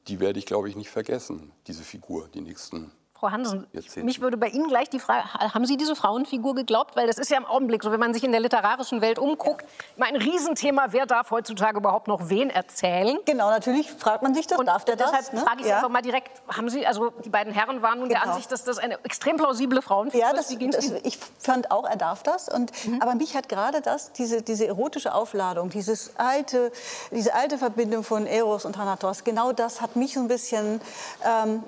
[0.08, 2.92] Die werde ich, glaube ich, nicht vergessen, diese Figur, die nächsten.
[3.20, 4.06] Frau Hansen, Jahrzehnten.
[4.06, 6.96] mich würde bei Ihnen gleich die Frage, haben Sie diese Frauenfigur geglaubt?
[6.96, 9.66] Weil das ist ja im Augenblick so, wenn man sich in der literarischen Welt umguckt,
[9.98, 13.18] immer ein Riesenthema, wer darf heutzutage überhaupt noch wen erzählen?
[13.26, 15.34] Genau, natürlich fragt man sich das, darf der deshalb das?
[15.34, 15.42] ne?
[15.42, 15.76] frage ich Sie ja.
[15.78, 18.32] einfach mal direkt, haben Sie, also die beiden Herren waren nun der Genau.
[18.32, 20.50] Ansicht, dass das eine extrem plausible Frauenfigur Ja, ist.
[20.52, 22.48] das, ging's das, ich fand auch, er darf das.
[22.50, 26.72] Und, Aber mich hat gerade das, diese, diese erotische Aufladung, dieses alte,
[27.12, 30.80] diese alte Verbindung von Eros und Thanatos, genau das hat mich so ein bisschen,
[31.26, 31.64] ähm,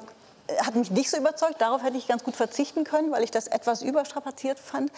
[0.59, 1.61] hat mich nicht so überzeugt.
[1.61, 4.91] Darauf hätte ich ganz gut verzichten können, weil ich das etwas überstrapaziert fand.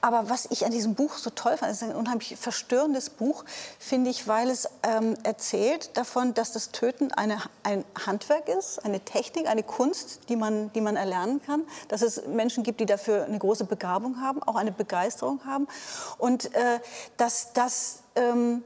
[0.00, 3.44] Aber was ich an diesem Buch so toll fand, ist ein unheimlich verstörendes Buch,
[3.78, 9.00] finde ich, weil es ähm, erzählt davon, dass das Töten eine, ein Handwerk ist, eine
[9.00, 11.62] Technik, eine Kunst, die man, die man erlernen kann.
[11.88, 15.68] Dass es Menschen gibt, die dafür eine große Begabung haben, auch eine Begeisterung haben.
[16.18, 16.80] Und äh,
[17.16, 18.62] dass das ähm,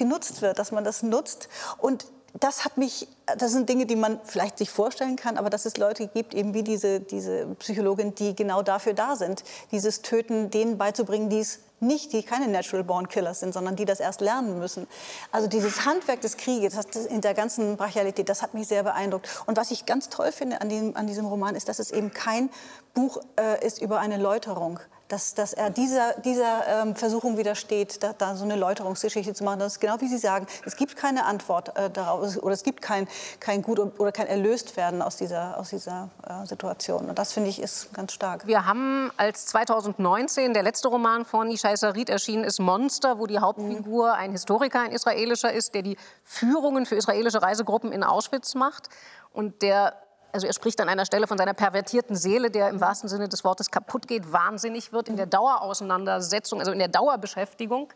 [0.00, 1.48] genutzt wird, dass man das nutzt.
[1.78, 2.06] Und
[2.38, 5.76] das hat mich, das sind Dinge, die man vielleicht sich vorstellen kann, aber dass es
[5.76, 10.78] Leute gibt, eben wie diese, diese Psychologin, die genau dafür da sind, dieses Töten denen
[10.78, 14.58] beizubringen, die es nicht, die keine Natural Born Killers sind, sondern die das erst lernen
[14.58, 14.86] müssen.
[15.32, 19.28] Also dieses Handwerk des Krieges, das, in der ganzen Brachialität, das hat mich sehr beeindruckt.
[19.46, 22.12] Und was ich ganz toll finde an, dem, an diesem Roman, ist, dass es eben
[22.12, 22.50] kein
[22.94, 24.78] Buch äh, ist über eine Läuterung.
[25.10, 29.58] Dass, dass er dieser, dieser ähm, Versuchung widersteht, da, da so eine Läuterungsgeschichte zu machen.
[29.58, 32.80] Das ist genau wie Sie sagen, es gibt keine Antwort äh, darauf oder es gibt
[32.80, 33.08] kein,
[33.40, 37.08] kein Gut oder kein Erlöstwerden aus dieser, aus dieser äh, Situation.
[37.08, 38.46] Und das finde ich ist ganz stark.
[38.46, 43.40] Wir haben als 2019 der letzte Roman von Ishai Sarit erschienen ist Monster, wo die
[43.40, 48.88] Hauptfigur ein Historiker, ein israelischer ist, der die Führungen für israelische Reisegruppen in Auschwitz macht
[49.32, 49.94] und der
[50.32, 53.44] also er spricht an einer Stelle von seiner pervertierten Seele, der im wahrsten Sinne des
[53.44, 57.92] Wortes kaputt geht, wahnsinnig wird in der Dauerauseinandersetzung, also in der Dauerbeschäftigung.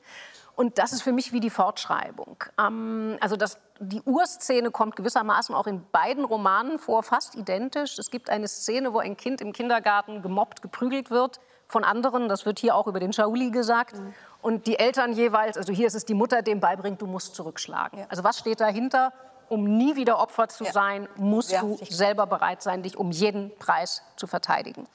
[0.57, 2.37] Und das ist für mich wie die Fortschreibung.
[2.59, 7.99] Ähm, also das, die Urszene kommt gewissermaßen auch in beiden Romanen vor, fast identisch.
[7.99, 12.29] Es gibt eine Szene, wo ein Kind im Kindergarten gemobbt, geprügelt wird von anderen.
[12.29, 13.97] Das wird hier auch über den Shauli gesagt.
[14.43, 18.07] Und die Eltern jeweils, also hier ist es die Mutter, dem beibringt, du musst zurückschlagen.
[18.09, 19.13] Also was steht dahinter?
[19.49, 20.73] Um nie wieder Opfer zu Ja.
[20.73, 21.93] sein, musst du Wehrpflicht.
[21.93, 24.87] selber bereit sein, dich um jeden Preis zu verteidigen.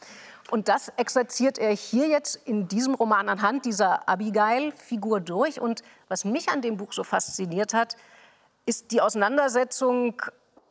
[0.51, 5.61] Und das exerziert er hier jetzt in diesem Roman anhand dieser Abigail-Figur durch.
[5.61, 7.95] Und was mich an dem Buch so fasziniert hat,
[8.65, 10.21] ist die Auseinandersetzung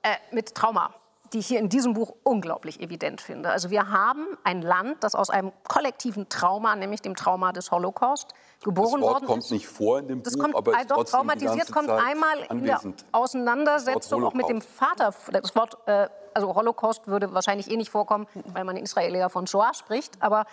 [0.02, 0.94] äh, mit Trauma.
[1.34, 3.50] die ich hier in diesem Buch unglaublich evident finde.
[3.50, 8.32] Also wir haben ein Land, das aus einem kollektiven Trauma, nämlich dem Trauma des Holocaust,
[8.62, 9.50] geboren das Wort worden kommt ist.
[9.50, 12.38] nicht vor in dem Das Buch, kommt, aber ist doch, trotzdem traumatisiert kommt Zeit einmal
[12.50, 13.04] in der anwesend.
[13.12, 14.76] Auseinandersetzung auch mit dem Holocaust.
[14.78, 15.14] Vater.
[15.40, 19.28] Das Wort, äh, also Holocaust würde wahrscheinlich eh nicht vorkommen, weil man in Israel ja
[19.28, 20.20] von Shoah spricht.
[20.20, 20.44] Aber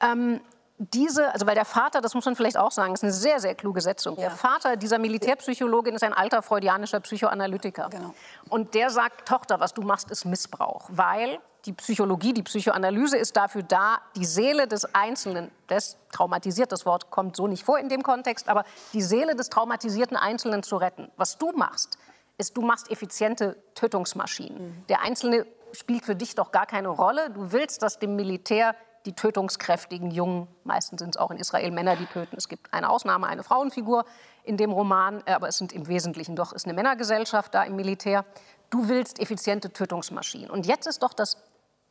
[0.00, 0.40] ähm,
[0.78, 3.54] diese, also weil der Vater, das muss man vielleicht auch sagen, ist eine sehr, sehr
[3.54, 4.14] kluge Setzung.
[4.16, 4.30] Der Ja.
[4.30, 7.88] Vater dieser Militärpsychologin ist ein alter freudianischer Psychoanalytiker.
[7.90, 8.14] Genau.
[8.48, 10.84] Und der sagt, Tochter, was du machst, ist Missbrauch.
[10.92, 16.86] Weil die Psychologie, die Psychoanalyse ist dafür da, die Seele des Einzelnen, das traumatisiert, das
[16.86, 20.78] Wort kommt so nicht vor in dem Kontext, aber die Seele des traumatisierten Einzelnen zu
[20.78, 21.10] retten.
[21.18, 21.98] Was du machst,
[22.38, 24.82] ist, du machst effiziente Tötungsmaschinen.
[24.88, 27.28] Der Einzelne spielt für dich doch gar keine Rolle.
[27.28, 31.96] Du willst, dass dem Militär die tötungskräftigen Jungen, meistens sind es auch in Israel Männer,
[31.96, 32.36] die töten.
[32.36, 34.06] Es gibt eine Ausnahme, eine Frauenfigur
[34.44, 37.76] in dem Roman, äh, aber es sind im Wesentlichen doch ist eine Männergesellschaft da im
[37.76, 38.24] Militär.
[38.70, 40.50] Du willst effiziente Tötungsmaschinen.
[40.50, 41.36] Und jetzt ist doch das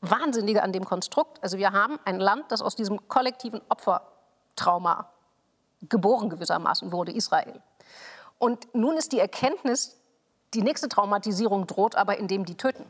[0.01, 1.41] Wahnsinnige an dem Konstrukt.
[1.43, 5.09] Also wir haben ein Land, das aus diesem kollektiven Opfertrauma
[5.89, 7.61] geboren gewissermaßen wurde, Israel.
[8.39, 9.99] Und nun ist die Erkenntnis,
[10.53, 12.85] die nächste Traumatisierung droht aber, indem die töten.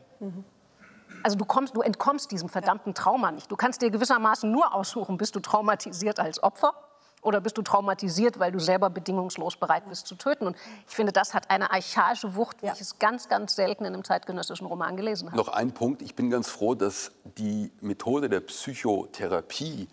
[1.22, 3.50] Also du, kommst, du entkommst diesem verdammten Trauma nicht.
[3.50, 6.74] Du kannst dir gewissermaßen nur aussuchen, bist du traumatisiert als Opfer
[7.22, 10.46] oder bist du traumatisiert, weil du selber bedingungslos bereit bist zu töten.
[10.46, 10.56] Und
[10.88, 12.72] ich finde, das hat eine archaische Wucht, wie Ja.
[12.74, 15.36] ich es ganz, ganz selten in einem zeitgenössischen Roman gelesen habe.
[15.36, 16.02] Noch ein Punkt.
[16.02, 19.88] Ich bin ganz froh, dass die Methode der Psychotherapie,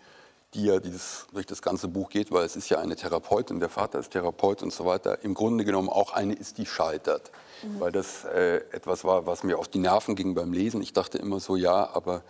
[0.54, 3.68] die ja dieses, durch das ganze Buch geht, weil es ist ja eine Therapeutin, der
[3.68, 7.30] Vater ist Therapeut und so weiter, im Grunde genommen auch eine ist, die scheitert.
[7.78, 10.82] Weil das äh, etwas war, was mir auf die Nerven ging beim Lesen.
[10.82, 12.22] Ich dachte immer so, ja, aber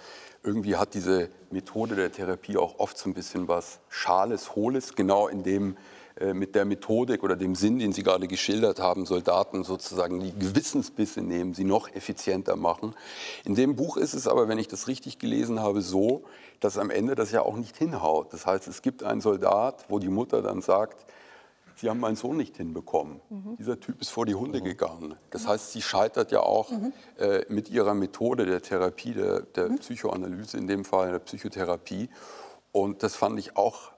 [0.43, 5.27] irgendwie hat diese Methode der Therapie auch oft so ein bisschen was Schales, Hohles, genau
[5.27, 5.77] in dem
[6.33, 11.21] mit der Methodik oder dem Sinn, den Sie gerade geschildert haben, Soldaten sozusagen die Gewissensbisse
[11.21, 12.95] nehmen, sie noch effizienter machen.
[13.45, 16.25] In dem Buch ist es aber, wenn ich das richtig gelesen habe, so,
[16.61, 18.33] dass am Ende das ja auch nicht hinhaut.
[18.33, 21.05] Das heißt, es gibt einen Soldat, wo die Mutter dann sagt,
[21.79, 23.21] Sie haben meinen Sohn nicht hinbekommen.
[23.59, 25.15] Dieser Typ ist vor die Hunde gegangen.
[25.29, 26.71] Das heißt, sie scheitert ja auch
[27.19, 32.09] äh, mit ihrer Methode der Therapie, der, der Psychoanalyse in dem Fall, der Psychotherapie.
[32.73, 33.93] Und das fand ich auch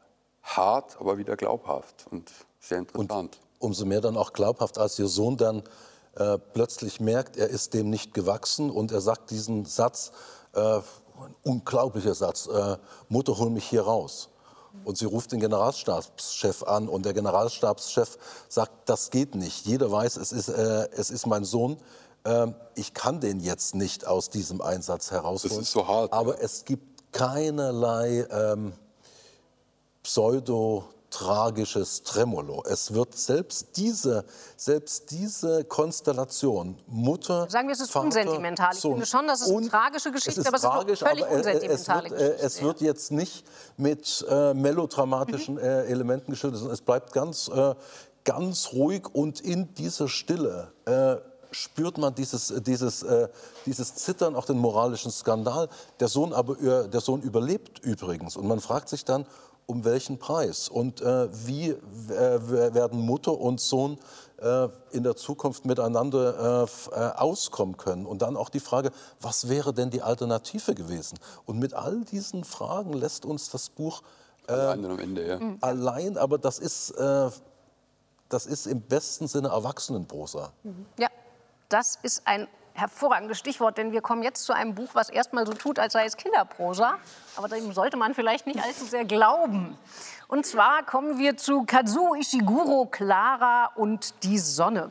[0.56, 2.30] hart, aber wieder glaubhaft und
[2.60, 3.38] sehr interessant.
[3.58, 5.62] Umso mehr dann auch glaubhaft, als ihr Sohn dann
[6.16, 10.12] äh, plötzlich merkt, er ist dem nicht gewachsen und er sagt diesen Satz,
[10.54, 12.76] äh, ein unglaublicher Satz, äh,
[13.08, 14.28] Mutter, hol mich hier raus.
[14.84, 18.16] Und sie ruft den Generalstabschef an und der Generalstabschef
[18.48, 19.66] sagt, das geht nicht.
[19.66, 21.78] Jeder weiß, es ist, äh, es ist mein Sohn.
[22.24, 25.56] Ähm, ich kann den jetzt nicht aus diesem Einsatz herausholen.
[25.56, 26.44] Das ist so hart, Aber ja.
[26.44, 28.72] es gibt keinerlei ähm,
[30.02, 32.62] pseudo-tragisches Tremolo.
[32.66, 34.24] Es wird selbst diese,
[34.56, 38.72] selbst diese Konstellation, Mutter, Sagen wir, es ist Vater, unsentimental.
[38.74, 38.92] Ich Sohn.
[38.92, 41.34] finde schon, das ist eine tragische Geschichte, es ist aber es ist tragisch, völlig aber,
[41.36, 43.44] unsentimentale es wird, äh, Es Geschichte, wird jetzt nicht
[43.76, 45.60] mit äh, melodramatischen Mhm.
[45.60, 47.74] äh, Elementen geschildert, sondern es bleibt ganz, äh,
[48.24, 51.16] ganz ruhig und in dieser Stille äh,
[51.50, 53.28] spürt man dieses, dieses, äh,
[53.64, 55.70] dieses Zittern, auch den moralischen Skandal.
[55.98, 56.56] Der Sohn, aber,
[56.86, 58.36] der Sohn überlebt übrigens.
[58.36, 59.24] Und man fragt sich dann,
[59.68, 60.68] um welchen Preis?
[60.68, 61.76] Und äh, wie äh,
[62.08, 63.98] werden Mutter und Sohn
[64.38, 68.06] äh, in der Zukunft miteinander äh, äh, auskommen können?
[68.06, 71.18] Und dann auch die Frage, was wäre denn die Alternative gewesen?
[71.44, 74.02] Und mit all diesen Fragen lässt uns das Buch
[74.46, 75.38] Allein dann am Ende, ja.
[75.60, 77.30] allein, aber das ist, äh,
[78.30, 80.52] das ist im besten Sinne Erwachsenenprosa.
[80.98, 81.08] Ja,
[81.68, 85.52] das ist ein hervorragendes Stichwort, denn wir kommen jetzt zu einem Buch, was erstmal so
[85.52, 86.98] tut, als sei es Kinderprosa.
[87.36, 89.76] Aber dem sollte man vielleicht nicht allzu sehr glauben.
[90.28, 94.90] Und zwar kommen wir zu Kazuo Ishiguro, Clara und die Sonne.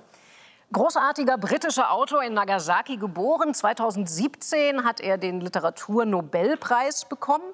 [0.74, 3.54] Großartiger britischer Autor in Nagasaki geboren.
[3.54, 7.46] 2017 hat er den Literaturnobelpreis bekommen.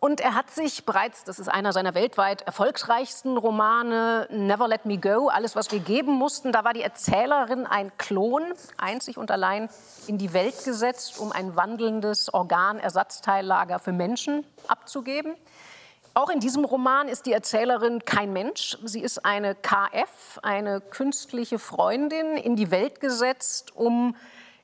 [0.00, 4.96] Und er hat sich bereits, das ist einer seiner weltweit erfolgreichsten Romane, Never Let Me
[4.96, 8.44] Go, alles, was wir geben mussten, da war die Erzählerin ein Klon,
[8.76, 9.68] einzig und allein
[10.06, 15.34] in die Welt gesetzt, um ein wandelndes Organersatzteillager für Menschen abzugeben.
[16.14, 18.78] Auch in diesem Roman ist die Erzählerin kein Mensch.
[18.84, 24.14] Sie ist eine KF, eine künstliche Freundin, in die Welt gesetzt, um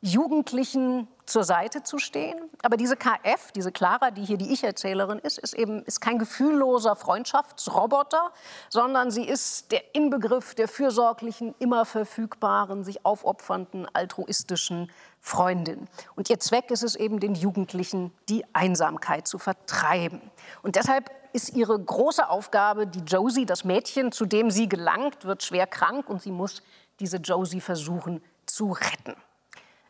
[0.00, 2.38] Jugendlichen zur Seite zu stehen.
[2.62, 6.96] Aber diese KF, diese Clara, die hier die Ich-Erzählerin ist, ist eben ist kein gefühlloser
[6.96, 8.32] Freundschaftsroboter,
[8.68, 15.88] sondern sie ist der Inbegriff der fürsorglichen, immer verfügbaren, sich aufopfernden, altruistischen Freundin.
[16.16, 20.20] Und ihr Zweck ist es eben, den Jugendlichen die Einsamkeit zu vertreiben.
[20.62, 25.42] Und deshalb ist ihre große Aufgabe, die Josie, das Mädchen, zu dem sie gelangt, wird
[25.42, 26.62] schwer krank und sie muss
[27.00, 29.16] diese Josie versuchen zu retten.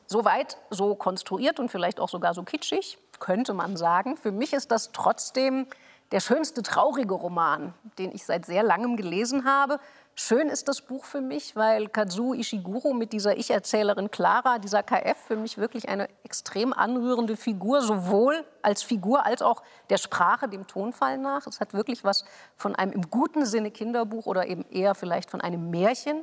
[0.07, 4.17] So weit, so konstruiert und vielleicht auch sogar so kitschig, könnte man sagen.
[4.17, 5.67] Für mich ist das trotzdem
[6.13, 9.81] der schönste traurige Roman, den ich seit sehr langem gelesen habe.
[10.15, 15.17] Schön ist das Buch für mich, weil Kazuo Ishiguro mit dieser Ich-Erzählerin Clara, dieser KF,
[15.17, 20.69] für mich wirklich eine extrem anrührende Figur, sowohl als Figur als auch der Sprache, dem
[20.69, 21.49] Tonfall nach.
[21.49, 22.25] Es hat wirklich was
[22.57, 26.23] von einem im guten Sinne Kinderbuch oder eben eher vielleicht von einem Märchen.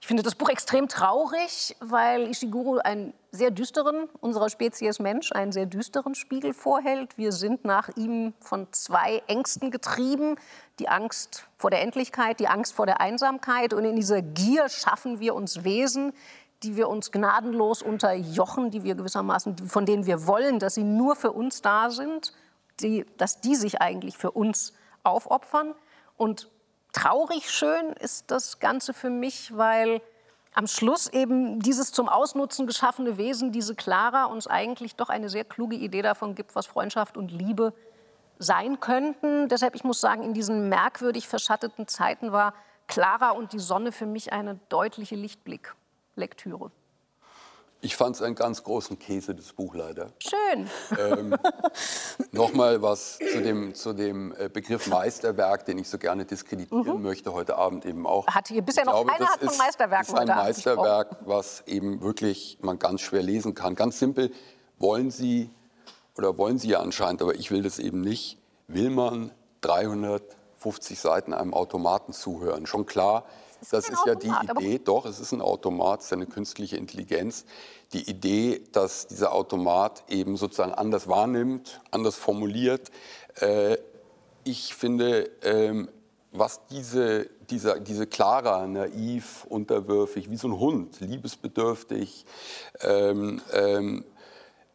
[0.00, 5.50] Ich finde das Buch extrem traurig, weil Ishiguro einen sehr düsteren, unserer Spezies Mensch, einen
[5.50, 7.18] sehr düsteren Spiegel vorhält.
[7.18, 10.36] Wir sind nach ihm von zwei Ängsten getrieben.
[10.78, 13.74] Die Angst vor der Endlichkeit, die Angst vor der Einsamkeit.
[13.74, 16.12] Und in dieser Gier schaffen wir uns Wesen,
[16.62, 21.16] die wir uns gnadenlos unterjochen, die wir gewissermaßen, von denen wir wollen, dass sie nur
[21.16, 22.32] für uns da sind,
[22.80, 25.74] die, dass die sich eigentlich für uns aufopfern.
[26.16, 26.48] Und
[26.98, 30.00] traurig schön ist das Ganze für mich, weil
[30.52, 35.44] am Schluss eben dieses zum Ausnutzen geschaffene Wesen, diese Clara, uns eigentlich doch eine sehr
[35.44, 37.72] kluge Idee davon gibt, was Freundschaft und Liebe
[38.38, 39.48] sein könnten.
[39.48, 42.52] Deshalb, ich muss sagen, in diesen merkwürdig verschatteten Zeiten war
[42.88, 46.72] Clara und die Sonne für mich eine deutliche Lichtblicklektüre.
[47.80, 50.08] Ich fand es einen ganz großen Käse, das Buch leider.
[50.18, 50.68] Schön.
[50.98, 51.36] Ähm,
[52.32, 57.02] Nochmal was zu dem, zu dem äh, Begriff Meisterwerk, den ich so gerne diskreditieren Mhm.
[57.02, 58.26] möchte, heute Abend eben auch.
[58.26, 61.16] Hat hier bisher Ich noch glaube, keiner das hat von ist, Meisterwerken ist ein Meisterwerk,
[61.24, 63.76] was eben wirklich man ganz schwer lesen kann.
[63.76, 64.32] Ganz simpel,
[64.78, 65.48] wollen Sie,
[66.16, 71.32] oder wollen Sie ja anscheinend, aber ich will das eben nicht, will man 350 Seiten
[71.32, 72.66] einem Automaten zuhören?
[72.66, 73.24] Schon klar,
[73.60, 76.26] ist das ist ja die Automat, Idee, doch, es ist ein Automat, es ist eine
[76.26, 77.44] künstliche Intelligenz.
[77.92, 82.90] Die Idee, dass dieser Automat eben sozusagen anders wahrnimmt, anders formuliert.
[83.40, 83.78] Äh,
[84.44, 85.88] ich finde, ähm,
[86.32, 92.26] was diese, dieser, diese Clara, naiv, unterwürfig, wie so ein Hund, liebesbedürftig,
[92.80, 94.04] ähm, ähm,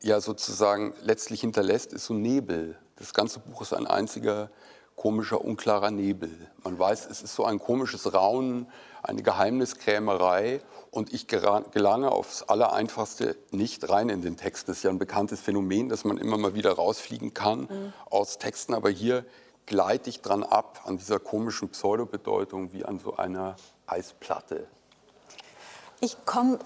[0.01, 2.77] ja sozusagen letztlich hinterlässt, ist so Nebel.
[2.97, 4.49] Das ganze Buch ist ein einziger
[4.95, 6.31] komischer, unklarer Nebel.
[6.63, 8.67] Man weiß, es ist so ein komisches Raunen,
[9.01, 14.69] eine Geheimniskrämerei und ich gelange aufs Allereinfachste nicht rein in den Text.
[14.69, 17.67] Das ist ja ein bekanntes Phänomen, dass man immer mal wieder rausfliegen kann
[18.09, 19.25] aus Texten, aber hier
[19.65, 23.55] gleite ich dran ab an dieser komischen Pseudobedeutung wie an so einer
[23.87, 24.67] Eisplatte.
[25.99, 26.59] Ich komme,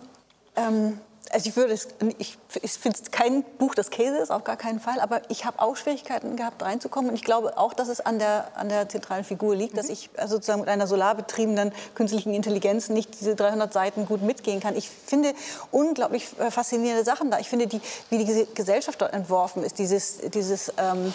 [0.55, 0.99] ähm,
[1.31, 1.87] also ich würde es,
[2.17, 5.59] ich, ich finde es kein Buch des Käses, auf gar keinen Fall, aber ich habe
[5.59, 9.23] auch Schwierigkeiten gehabt reinzukommen und ich glaube auch, dass es an der, an der zentralen
[9.23, 14.05] Figur liegt, dass ich also sozusagen mit einer solarbetriebenen künstlichen Intelligenz nicht diese 300 Seiten
[14.05, 14.75] gut mitgehen kann.
[14.75, 15.33] Ich finde
[15.71, 17.39] unglaublich äh, faszinierende Sachen da.
[17.39, 21.13] Ich finde, die, wie die Ges- Gesellschaft dort entworfen ist, dieses, dieses ähm,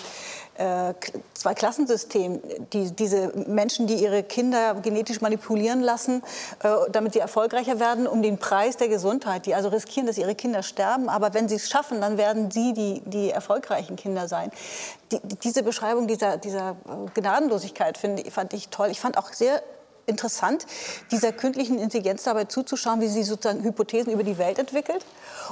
[0.56, 0.94] äh,
[1.34, 2.40] Zweiklassensystem,
[2.72, 6.22] die, diese Menschen, die ihre Kinder genetisch manipulieren lassen,
[6.62, 10.34] äh, damit sie erfolgreicher werden, um den Preis der Gesundheit, die also riskieren, dass ihre
[10.34, 14.50] Kinder sterben, aber wenn sie es schaffen, dann werden sie die, die erfolgreichen Kinder sein.
[15.10, 18.90] Die, die, diese Beschreibung dieser, dieser äh, Gnadenlosigkeit finde, fand ich toll.
[18.90, 19.62] Ich fand auch sehr
[20.06, 20.66] interessant,
[21.10, 25.04] dieser künstlichen Intelligenz dabei zuzuschauen, wie sie sozusagen Hypothesen über die Welt entwickelt.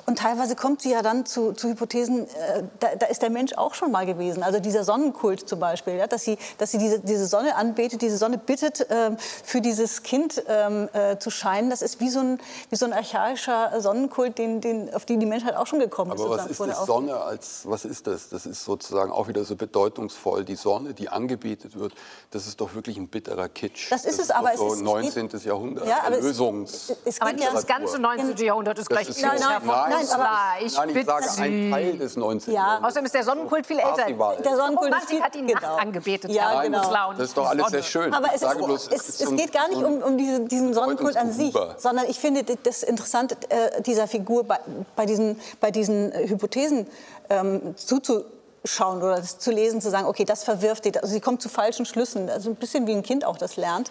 [0.06, 3.52] Und teilweise kommt sie ja dann zu, zu Hypothesen, äh, da, da ist der Mensch
[3.54, 4.42] auch schon mal gewesen.
[4.42, 8.16] Also dieser Sonnenkult zum Beispiel, ja, dass sie, dass sie diese, diese Sonne anbetet, diese
[8.16, 11.70] Sonne bittet, ähm, für dieses Kind ähm, äh, zu scheinen.
[11.70, 15.26] Das ist wie so ein, wie so ein archaischer Sonnenkult, den, den, auf den die
[15.26, 16.20] Menschheit auch schon gekommen ist.
[16.20, 18.28] Aber was ist das Sonne als, was ist das?
[18.28, 20.44] Das ist sozusagen auch wieder so bedeutungsvoll.
[20.44, 21.94] Die Sonne, die angebetet wird,
[22.30, 23.90] das ist doch wirklich ein bitterer Kitsch.
[23.90, 25.28] Das ist es, aber es so ist- es 19.
[25.44, 26.92] Jahrhundert, Ja, aber es- Erlösungs...
[27.04, 28.36] es Aber nicht das ganze 19.
[28.44, 31.42] Jahrhundert ist gleich viel so- sehr nein, nein, aber- Ich Nein, ich bitte sage Sie.
[31.42, 32.52] ein Teil des 19.
[32.54, 32.60] Ja.
[32.60, 32.84] Jahrhunderts.
[32.86, 34.06] Außerdem ist der Sonnenkult viel älter.
[34.44, 35.76] Der Sonnenkult ist 20 viel- hat ihn genau.
[35.76, 36.30] angebetet.
[36.32, 37.12] Ja, genau.
[37.16, 38.12] Das ist doch alles sehr schön.
[38.12, 41.54] Aber es, bloß, es, es geht gar nicht um, um diese, diesen Sonnenkult an sich,
[41.78, 44.58] sondern ich finde das Interessante äh, dieser Figur bei,
[44.96, 46.86] bei diesen, bei diesen äh, Hypothesen
[47.28, 47.74] ähm,
[48.62, 51.86] zuzuschauen oder zu lesen, zu sagen, okay, das verwirft die, also sie kommt zu falschen
[51.86, 53.90] Schlüssen, also ein bisschen wie ein Kind auch das lernt.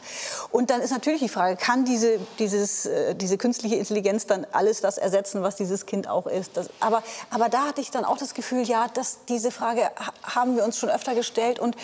[0.52, 4.82] Und dann ist natürlich die Frage, kann diese, dieses, äh, diese künstliche Intelligenz dann alles
[4.82, 6.56] das ersetzen, was dieses Kind auch ist?
[6.56, 10.14] Das, aber, aber da hatte ich dann auch das Gefühl, ja, dass diese Frage ha-
[10.24, 11.76] haben wir uns schon öfter gestellt und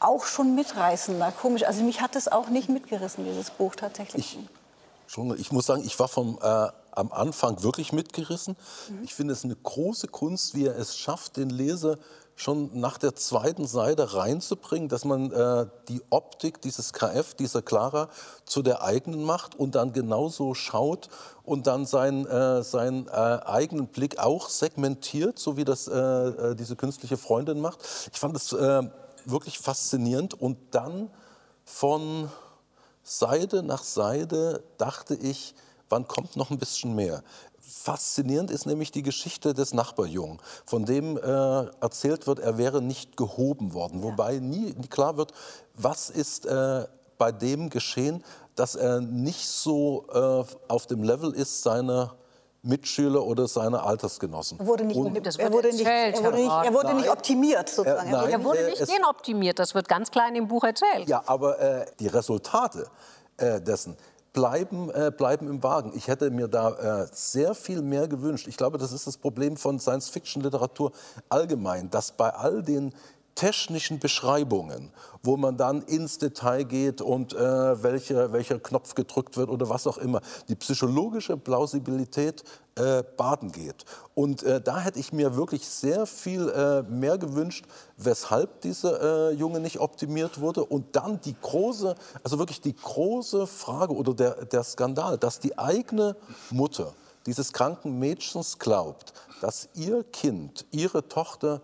[0.00, 1.32] auch schon mitreißender.
[1.40, 4.38] Komisch, also mich hat es auch nicht mitgerissen, dieses Buch tatsächlich.
[5.06, 8.56] Schon, ich muss sagen, ich war vom, äh, am Anfang wirklich mitgerissen.
[9.02, 11.98] Ich finde es eine große Kunst, wie er es schafft, den Leser
[12.36, 18.08] schon nach der zweiten Seite reinzubringen, dass man äh, die Optik dieses KF, dieser Clara,
[18.44, 21.08] zu der eigenen macht und dann genauso schaut
[21.44, 26.54] und dann seinen, äh, seinen äh, eigenen Blick auch segmentiert, so wie das äh, äh,
[26.56, 27.78] diese künstliche Freundin macht.
[28.12, 28.82] Ich fand es äh,
[29.24, 31.10] wirklich faszinierend und dann
[31.64, 32.28] von
[33.04, 35.54] Seite nach Seite dachte ich,
[35.94, 37.22] wann kommt noch ein bisschen mehr?
[37.66, 41.20] faszinierend ist nämlich die Geschichte des Nachbarjungen, von dem äh,
[41.80, 45.32] erzählt wird, er wäre nicht gehoben worden, wobei nie, klar wird,
[45.74, 46.86] was ist äh,
[47.18, 48.22] bei dem geschehen,
[48.54, 52.14] dass er nicht so äh, auf dem Level ist seiner
[52.62, 54.58] Mitschüler oder seine Altersgenossen.
[54.60, 57.16] Er wurde nicht, Und- Das er wurde nicht, er wurde nicht, er wurde nicht Nein.
[57.16, 58.08] optimiert sozusagen.
[58.08, 58.30] Äh, Er nein.
[58.30, 61.08] Er wurde Äh, nicht genoptimiert, das wird ganz klein im Buch erzählt.
[61.08, 62.86] Ja, aber äh, die Resultate
[63.36, 63.96] äh, dessen
[64.34, 65.92] bleiben, äh, bleiben im Wagen.
[65.94, 68.46] Ich hätte mir da äh, sehr viel mehr gewünscht.
[68.48, 70.92] Ich glaube, das ist das Problem von Science-Fiction-Literatur
[71.30, 72.92] allgemein, dass bei all den
[73.34, 74.90] technischen Beschreibungen,
[75.22, 79.86] wo man dann ins Detail geht und äh, welcher, welcher Knopf gedrückt wird oder was
[79.86, 82.44] auch immer, die psychologische Plausibilität
[82.76, 83.84] äh, baden geht.
[84.14, 87.64] Und äh, da hätte ich mir wirklich sehr viel äh, mehr gewünscht,
[87.96, 90.64] weshalb dieser äh, Junge nicht optimiert wurde.
[90.64, 95.58] Und dann die große, also wirklich die große Frage oder der, der Skandal, dass die
[95.58, 96.16] eigene
[96.50, 96.92] Mutter
[97.26, 101.62] dieses kranken Mädchens glaubt, dass ihr Kind, ihre Tochter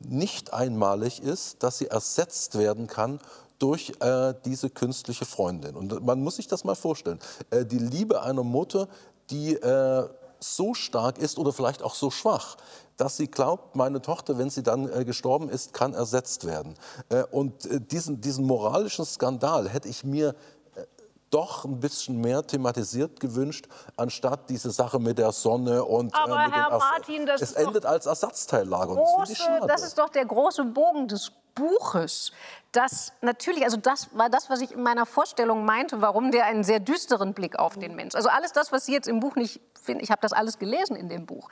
[0.00, 3.20] nicht einmalig ist, dass sie ersetzt werden kann
[3.58, 5.76] durch äh, diese künstliche Freundin.
[5.76, 7.18] Und man muss sich das mal vorstellen.
[7.50, 8.88] Äh, die Liebe einer Mutter,
[9.30, 10.08] die äh,
[10.40, 12.56] so stark ist oder vielleicht auch so schwach,
[12.96, 16.74] dass sie glaubt, meine Tochter, wenn sie dann äh, gestorben ist, kann ersetzt werden.
[17.08, 20.34] Äh, und äh, diesen, diesen moralischen Skandal hätte ich mir
[21.30, 26.46] doch ein bisschen mehr thematisiert gewünscht, anstatt diese Sache mit der Sonne und Aber mit
[26.46, 28.96] den Herr Martin, das es endet als Ersatzteillager.
[28.96, 29.66] Das große, schade.
[29.66, 32.32] das ist doch der große Bogen des Buches.
[32.72, 36.64] Das natürlich, also das war das, was ich in meiner Vorstellung meinte, warum der einen
[36.64, 38.14] sehr düsteren Blick auf den Mensch.
[38.14, 40.96] Also alles das, was Sie jetzt im Buch nicht finden, ich habe das alles gelesen
[40.96, 41.48] in dem Buch.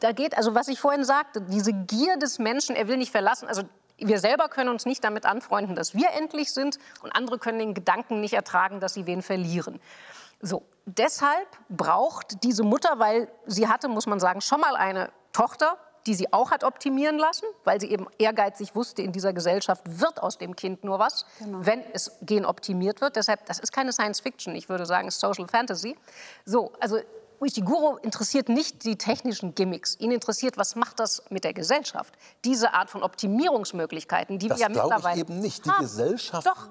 [0.00, 3.48] Da geht, also was ich vorhin sagte, diese Gier des Menschen, er will nicht verlassen.
[3.48, 3.62] Also
[4.00, 7.74] wir selber können uns nicht damit anfreunden, dass wir endlich sind, und andere können den
[7.74, 9.80] Gedanken nicht ertragen, dass sie wen verlieren.
[10.40, 15.76] So, deshalb braucht diese Mutter, weil sie hatte, muss man sagen, schon mal eine Tochter,
[16.06, 20.22] die sie auch hat optimieren lassen, weil sie eben ehrgeizig wusste, in dieser Gesellschaft wird
[20.22, 23.16] aus dem Kind nur was, wenn es genoptimiert wird.
[23.16, 25.96] Deshalb, das ist keine Science Fiction, ich würde sagen, es ist Social Fantasy.
[26.46, 26.98] So, also
[27.40, 29.96] Uishiguro interessiert nicht die technischen Gimmicks.
[29.98, 32.14] Ihn interessiert, was macht das mit der Gesellschaft?
[32.44, 35.64] Diese Art von Optimierungsmöglichkeiten, die Das wir ja glaube ich mittlerweile eben nicht.
[35.64, 35.80] Die haben.
[35.82, 36.68] Gesellschaft- Doch.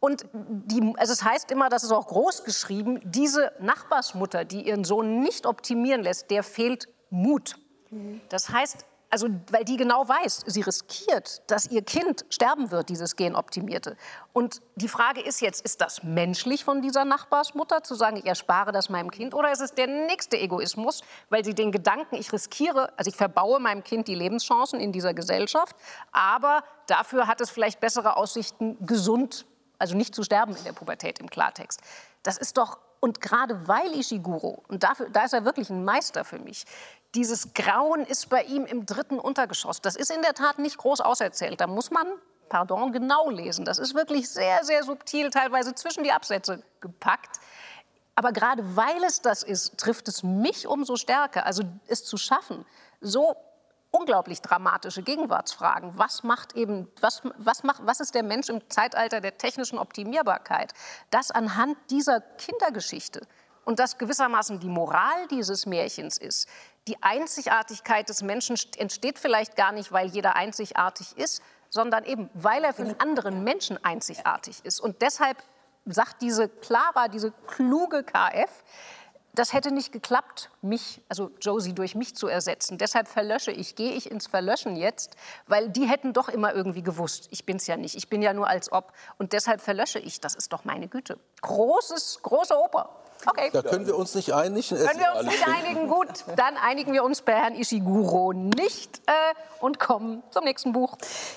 [0.00, 4.82] Und die, also es heißt immer, das ist auch groß geschrieben, diese Nachbarsmutter, die ihren
[4.84, 7.54] Sohn nicht optimieren lässt, der fehlt Mut.
[8.28, 13.14] Das heißt, also, weil die genau weiß, sie riskiert, dass ihr Kind sterben wird, dieses
[13.14, 13.98] Genoptimierte.
[14.32, 18.72] Und die Frage ist jetzt, ist das menschlich von dieser Nachbarsmutter, zu sagen, ich erspare
[18.72, 22.90] das meinem Kind, oder ist es der nächste Egoismus, weil sie den Gedanken, ich riskiere,
[22.96, 25.76] also ich verbaue meinem Kind die Lebenschancen in dieser Gesellschaft,
[26.10, 29.44] aber dafür hat es vielleicht bessere Aussichten, gesund,
[29.78, 31.82] also nicht zu sterben in der Pubertät im Klartext.
[32.22, 36.24] Das ist doch, und gerade weil Ishiguro, und dafür, da ist er wirklich ein Meister
[36.24, 36.64] für mich,
[37.14, 39.80] dieses Grauen ist bei ihm im dritten Untergeschoss.
[39.80, 41.60] Das ist in der Tat nicht groß auserzählt.
[41.60, 42.06] Da muss man,
[42.48, 43.64] pardon, genau lesen.
[43.64, 47.38] Das ist wirklich sehr, sehr subtil, teilweise zwischen die Absätze gepackt.
[48.14, 51.46] Aber gerade weil es das ist, trifft es mich umso stärker.
[51.46, 52.64] Also es zu schaffen,
[53.00, 53.36] so
[53.90, 55.98] unglaublich dramatische Gegenwartsfragen.
[55.98, 60.72] Was macht eben, was, was macht, was ist der Mensch im Zeitalter der technischen Optimierbarkeit?
[61.10, 63.26] Das anhand dieser Kindergeschichte
[63.64, 66.48] und das gewissermaßen die Moral dieses Märchens ist.
[66.88, 72.64] Die Einzigartigkeit des Menschen entsteht vielleicht gar nicht, weil jeder einzigartig ist, sondern eben, weil
[72.64, 74.80] er für den anderen Menschen einzigartig ist.
[74.80, 75.42] Und deshalb
[75.86, 78.50] sagt diese Clara, diese kluge KF,
[79.34, 82.76] das hätte nicht geklappt, mich, also Josie durch mich zu ersetzen.
[82.76, 85.16] Deshalb verlösche ich, gehe ich ins Verlöschen jetzt,
[85.46, 88.48] weil die hätten doch immer irgendwie gewusst, ich bin's ja nicht, ich bin ja nur
[88.48, 88.92] als ob.
[89.16, 91.18] Und deshalb verlösche ich, das ist doch meine Güte.
[91.40, 93.01] Großes, große Oper.
[93.24, 93.50] Okay.
[93.52, 94.76] Da können wir uns nicht einigen.
[94.76, 95.88] Können wir uns nicht einigen?
[95.88, 99.12] Gut, dann einigen wir uns bei Herrn Ishiguro nicht äh,
[99.60, 100.96] und kommen zum nächsten Buch.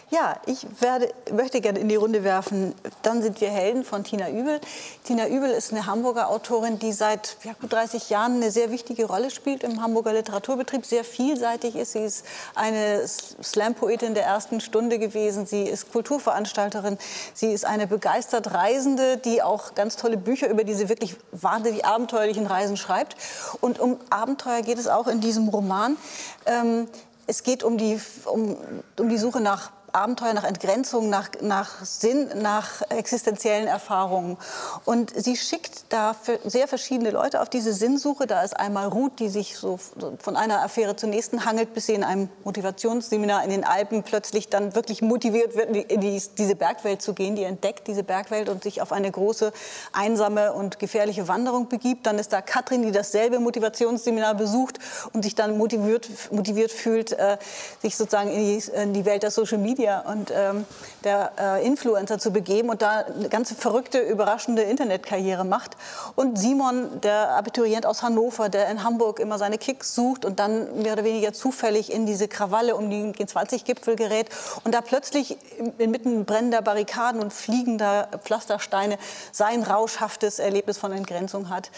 [0.09, 2.73] Ja, ich werde, möchte gerne in die Runde werfen,
[3.03, 4.59] dann sind wir Helden von Tina Übel.
[5.03, 9.05] Tina Übel ist eine Hamburger Autorin, die seit ja, gut 30 Jahren eine sehr wichtige
[9.05, 11.91] Rolle spielt im Hamburger Literaturbetrieb, sehr vielseitig ist.
[11.91, 12.25] Sie ist
[12.55, 16.97] eine Slam-Poetin der ersten Stunde gewesen, sie ist Kulturveranstalterin,
[17.33, 22.47] sie ist eine begeistert Reisende, die auch ganz tolle Bücher über diese wirklich wahnsinnig abenteuerlichen
[22.47, 23.15] Reisen schreibt.
[23.61, 25.97] Und um Abenteuer geht es auch in diesem Roman.
[26.45, 26.87] Ähm,
[27.27, 28.57] es geht um die, um,
[28.99, 34.37] um die Suche nach Abenteuer, nach Entgrenzung, nach, nach Sinn, nach existenziellen Erfahrungen.
[34.83, 38.27] Und sie schickt da sehr verschiedene Leute auf diese Sinnsuche.
[38.27, 39.79] Da ist einmal Ruth, die sich so
[40.19, 44.49] von einer Affäre zur nächsten hangelt, bis sie in einem Motivationsseminar in den Alpen plötzlich
[44.49, 47.35] dann wirklich motiviert wird, in die, diese Bergwelt zu gehen.
[47.35, 49.53] Die entdeckt diese Bergwelt und sich auf eine große,
[49.93, 52.05] einsame und gefährliche Wanderung begibt.
[52.05, 54.79] Dann ist da Katrin, die dasselbe Motivationsseminar besucht
[55.13, 57.37] und sich dann motiviert, motiviert fühlt, äh,
[57.81, 60.65] sich sozusagen in die, in die, Welt der Social Media und ähm,
[61.03, 65.77] der äh, Influencer zu begeben und da eine ganz verrückte, überraschende Internetkarriere macht.
[66.15, 70.81] Und Simon, der Abiturient aus Hannover, der in Hamburg immer seine Kicks sucht und dann
[70.81, 74.29] mehr oder weniger zufällig in diese Krawalle um den G20-Gipfel gerät
[74.63, 75.37] und da plötzlich
[75.77, 78.97] inmitten brennender Barrikaden und fliegender Pflastersteine
[79.31, 81.71] sein rauschhaftes Erlebnis von Entgrenzung hat.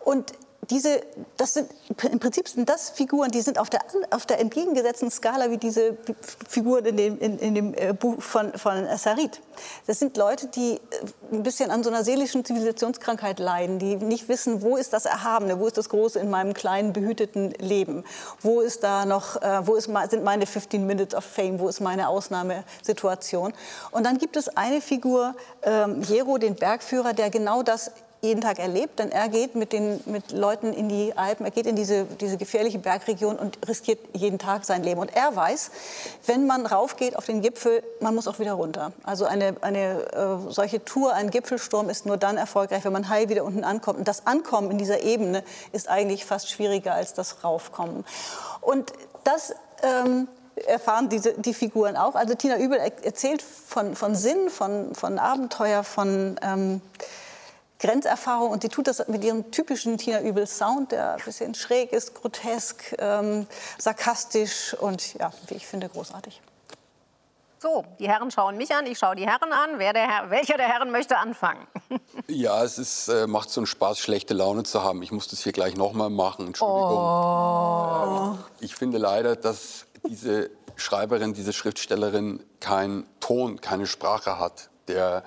[0.00, 0.32] Und
[0.70, 1.00] diese,
[1.36, 1.68] das sind,
[2.10, 5.96] im Prinzip sind das Figuren, die sind auf der, auf der entgegengesetzten Skala wie diese
[6.48, 9.40] Figuren in dem, in, in dem äh, Buch von, von Sarit.
[9.88, 10.80] Das sind Leute, die äh,
[11.32, 15.58] ein bisschen an so einer seelischen Zivilisationskrankheit leiden, die nicht wissen, wo ist das Erhabene,
[15.58, 18.04] wo ist das Große in meinem kleinen, behüteten Leben,
[18.40, 21.80] wo ist da noch, äh, wo ist, sind meine 15 Minutes of Fame, wo ist
[21.80, 23.52] meine Ausnahmesituation.
[23.90, 27.90] Und dann gibt es eine Figur, ähm, Jero, den Bergführer, der genau das
[28.24, 31.66] jeden Tag erlebt, denn er geht mit den mit Leuten in die Alpen, er geht
[31.66, 35.00] in diese, diese gefährliche Bergregion und riskiert jeden Tag sein Leben.
[35.00, 35.72] Und er weiß,
[36.26, 38.92] wenn man raufgeht auf den Gipfel, man muss auch wieder runter.
[39.02, 43.28] Also eine, eine äh, solche Tour, ein Gipfelsturm ist nur dann erfolgreich, wenn man heil
[43.28, 43.98] wieder unten ankommt.
[43.98, 45.42] Und das Ankommen in dieser Ebene
[45.72, 48.04] ist eigentlich fast schwieriger als das Raufkommen.
[48.60, 48.92] Und
[49.24, 49.52] das
[49.82, 50.28] ähm,
[50.66, 52.14] erfahren diese, die Figuren auch.
[52.14, 56.80] Also Tina Übel erzählt von, von Sinn, von, von Abenteuer, von ähm,
[57.82, 61.92] Grenzerfahrung und sie tut das mit ihrem typischen Tina Übel Sound, der ein bisschen schräg
[61.92, 66.40] ist, grotesk, ähm, sarkastisch und ja, wie ich finde, großartig.
[67.58, 69.78] So, die Herren schauen mich an, ich schaue die Herren an.
[69.78, 71.66] Wer der Herr, welcher der Herren möchte anfangen?
[72.28, 75.02] ja, es ist, äh, macht so einen Spaß, schlechte Laune zu haben.
[75.02, 76.48] Ich muss das hier gleich noch mal machen.
[76.48, 76.98] Entschuldigung.
[76.98, 78.36] Oh.
[78.60, 85.22] Äh, ich finde leider, dass diese Schreiberin, diese Schriftstellerin keinen Ton, keine Sprache hat, der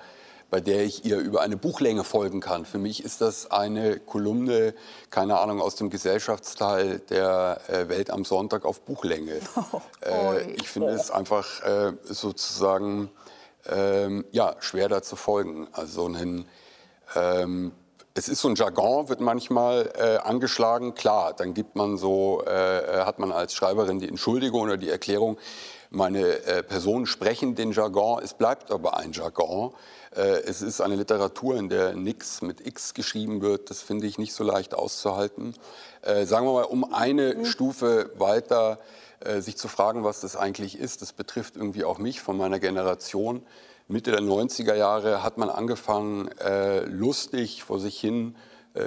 [0.50, 2.64] bei der ich ihr über eine Buchlänge folgen kann.
[2.64, 4.74] Für mich ist das eine Kolumne,
[5.10, 9.40] keine Ahnung, aus dem Gesellschaftsteil der äh, Welt am Sonntag auf Buchlänge.
[10.02, 13.10] Äh, ich finde es einfach äh, sozusagen
[13.68, 15.66] ähm, ja, schwer da zu folgen.
[15.72, 16.46] Also ein,
[17.16, 17.72] ähm,
[18.14, 20.94] es ist so ein Jargon, wird manchmal äh, angeschlagen.
[20.94, 25.38] Klar, dann gibt man so, hat man als Schreiberin die Entschuldigung oder die Erklärung,
[25.90, 29.72] meine äh, Personen sprechen den Jargon, es bleibt aber ein Jargon.
[30.16, 33.70] Äh, es ist eine Literatur, in der nichts mit X geschrieben wird.
[33.70, 35.54] Das finde ich nicht so leicht auszuhalten.
[36.02, 37.44] Äh, sagen wir mal, um eine mhm.
[37.44, 38.78] Stufe weiter
[39.20, 41.02] äh, sich zu fragen, was das eigentlich ist.
[41.02, 43.42] Das betrifft irgendwie auch mich von meiner Generation.
[43.88, 46.28] Mitte der 90er Jahre hat man angefangen,
[46.86, 48.34] lustig vor sich hin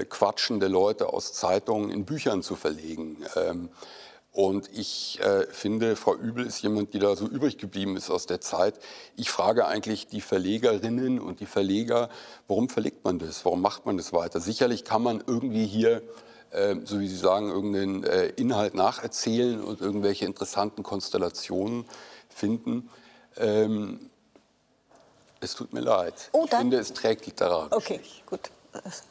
[0.09, 3.15] quatschende Leute aus Zeitungen in Büchern zu verlegen.
[3.37, 3.69] Ähm,
[4.31, 8.27] und ich äh, finde, Frau Übel ist jemand, die da so übrig geblieben ist aus
[8.27, 8.79] der Zeit.
[9.15, 12.09] Ich frage eigentlich die Verlegerinnen und die Verleger,
[12.47, 13.43] warum verlegt man das?
[13.43, 14.39] Warum macht man das weiter?
[14.39, 16.03] Sicherlich kann man irgendwie hier,
[16.51, 21.85] äh, so wie Sie sagen, irgendeinen äh, Inhalt nacherzählen und irgendwelche interessanten Konstellationen
[22.29, 22.89] finden.
[23.35, 24.11] Ähm,
[25.41, 26.29] es tut mir leid.
[26.33, 27.71] Oh, ich finde, es trägt literarisch.
[27.71, 28.51] Okay, gut.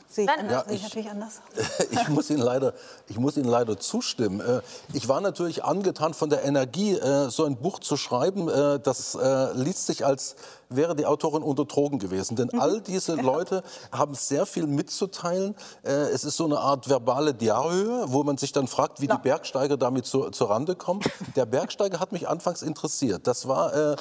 [0.08, 1.40] Sehe ich, anders, ja, ich, natürlich anders.
[1.90, 2.74] ich, muss Ihnen leider,
[3.08, 4.40] ich muss Ihnen leider zustimmen.
[4.40, 8.48] Äh, ich war natürlich angetan von der Energie, äh, so ein Buch zu schreiben.
[8.48, 9.18] Äh, das
[9.54, 10.36] liest sich, als
[10.68, 12.36] wäre die Autorin unter Drogen gewesen.
[12.36, 12.60] Denn mhm.
[12.60, 15.56] all diese Leute haben sehr viel mitzuteilen.
[15.82, 19.76] Es ist so eine Art verbale Diarrhoe, wo man sich dann fragt, wie die Bergsteiger
[19.76, 21.00] damit zu, zur Rande kommen.
[21.36, 23.26] Der Bergsteiger hat mich anfangs interessiert.
[23.26, 23.96] Das war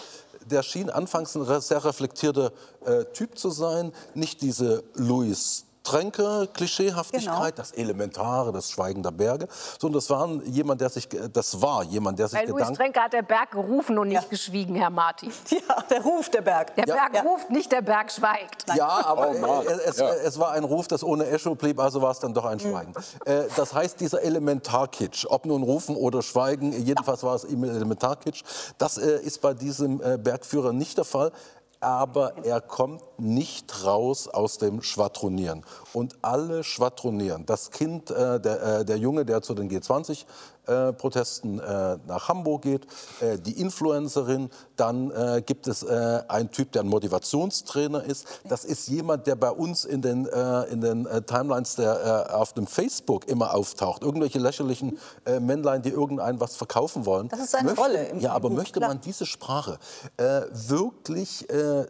[0.48, 2.52] der schien anfangs ein sehr reflektierter
[2.86, 7.50] äh, Typ zu sein, nicht diese Louis Tränke, Klischeehaftigkeit, genau.
[7.56, 9.48] das Elementare, das Schweigen der Berge,
[9.80, 13.14] sondern das war jemand, der sich, das war jemand, der sich Bei Louis Tränke hat
[13.14, 14.30] der Berg gerufen und nicht ja.
[14.30, 15.32] geschwiegen, Herr Martin.
[15.68, 16.76] Ja, der ruft der Berg.
[16.76, 16.94] Der ja.
[16.94, 17.22] Berg ja.
[17.22, 18.68] ruft, nicht der Berg schweigt.
[18.68, 18.78] Nein.
[18.78, 22.20] Ja, aber oh, es, es, war ein Ruf, das ohne Echo blieb, also war es
[22.20, 22.94] dann doch ein Schweigen.
[23.26, 23.46] Mhm.
[23.56, 28.44] das heißt, dieser Elementarkitsch, ob nun rufen oder schweigen, jedenfalls war es Elementarkitsch,
[28.78, 31.32] das äh, ist bei diesem äh, Bergführer nicht der Fall,
[31.80, 35.64] aber er kommt nicht raus aus dem Schwadronieren.
[35.94, 37.46] Und alle schwadronieren.
[37.46, 40.26] Das Kind, äh, der, äh, der Junge, der zu den G20
[40.68, 42.86] äh, Protesten äh, nach Hamburg geht,
[43.22, 48.28] äh, die Influencerin, dann äh, gibt es äh, einen Typ, der ein Motivationstrainer ist.
[48.44, 52.68] Das ist jemand, der bei uns in den, äh, in den Timelines der, auf dem
[52.68, 54.04] Facebook immer auftaucht.
[54.04, 54.98] Irgendwelche lächerlichen
[55.40, 57.30] Männlein, die irgendeinem was verkaufen wollen.
[57.30, 59.80] Das ist seine möchte, Rolle im- Ja, aber möchte man diese Sprache
[60.18, 61.86] wirklich äh,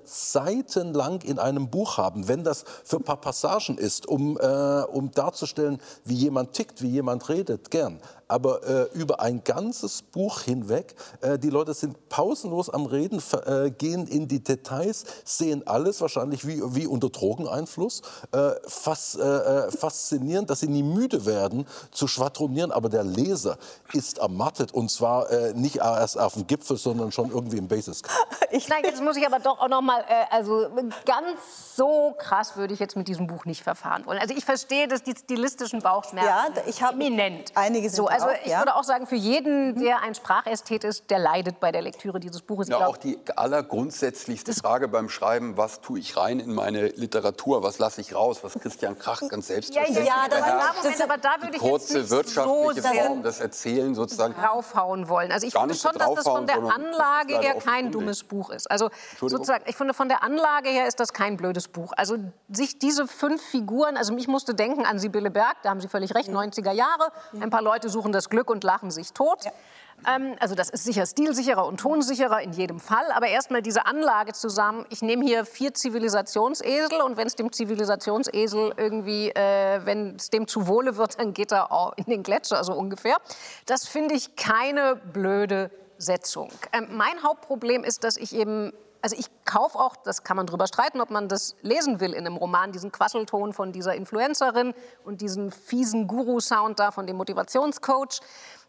[1.18, 5.12] seitenlang in einem Buch haben, wenn das für ein paar Passagen ist, um, äh, um
[5.12, 8.00] darzustellen, wie jemand tickt, wie jemand redet, gern.
[8.28, 13.72] Aber äh, über ein ganzes Buch hinweg, äh, die Leute sind pausenlos am Reden, äh,
[13.72, 18.02] gehen in die Details, sehen alles wahrscheinlich wie, wie unter Drogeneinfluss.
[18.32, 23.58] Äh, fas, äh, äh, faszinierend, dass sie nie müde werden zu schwadronieren, aber der Leser
[23.94, 28.02] ist ermattet und zwar äh, nicht erst auf dem Gipfel, sondern schon irgendwie im Basis.
[28.70, 30.68] Nein, jetzt muss ich aber doch auch noch mal, äh, also
[31.06, 34.20] ganz so krass würde ich jetzt mit diesem Buch nicht verfahren wollen.
[34.20, 37.52] Also ich verstehe, dass die stilistischen Bauchschmerzen Ja, ich eminent.
[37.56, 38.60] einige sind so, also ich ja.
[38.60, 42.42] würde auch sagen, für jeden, der ein Sprachästhet ist, der leidet bei der Lektüre dieses
[42.42, 42.68] Buches.
[42.68, 47.64] Ja, glaub, auch die allergrundsätzlichste Frage beim Schreiben, was tue ich rein in meine Literatur,
[47.64, 50.76] was lasse ich raus, was Christian Krach ganz ja, selbstverständlich ja, das, beherrscht.
[50.76, 54.34] ja, Moment, aber da würde ich kurze so wirtschaftliche sehr Form des Erzählen sozusagen.
[54.34, 55.32] draufhauen wollen.
[55.32, 58.70] Also ich finde schon, dass das von der das Anlage her kein dummes Buch ist.
[58.70, 58.90] Also
[59.20, 61.94] sozusagen, ich finde von der Anlage her ist das kein blödes Buch.
[61.96, 62.18] Also
[62.50, 66.16] sich diese fünf Figuren, also ich musste denken an Sibylle Berg, da haben Sie völlig
[66.16, 67.12] recht, 90er Jahre.
[67.40, 69.46] Ein paar Leute suchen das Glück und lachen sich tot.
[70.06, 73.12] Ähm, also das ist sicher stilsicherer und tonsicherer in jedem Fall.
[73.14, 74.86] Aber erstmal diese Anlage zusammen.
[74.90, 80.48] Ich nehme hier vier Zivilisationsesel und wenn es dem Zivilisationsesel irgendwie, äh, wenn es dem
[80.48, 83.18] zu Wohle wird, dann geht er auch in den Gletscher, so ungefähr.
[83.66, 86.50] Das finde ich keine blöde Setzung.
[86.74, 88.72] Ähm, mein Hauptproblem ist, dass ich eben
[89.02, 92.26] also ich kaufe auch, das kann man drüber streiten, ob man das lesen will in
[92.26, 94.74] einem Roman, diesen Quasselton von dieser Influencerin
[95.06, 98.22] und diesen fiesen Guru-Sound da von dem Motivationscoach.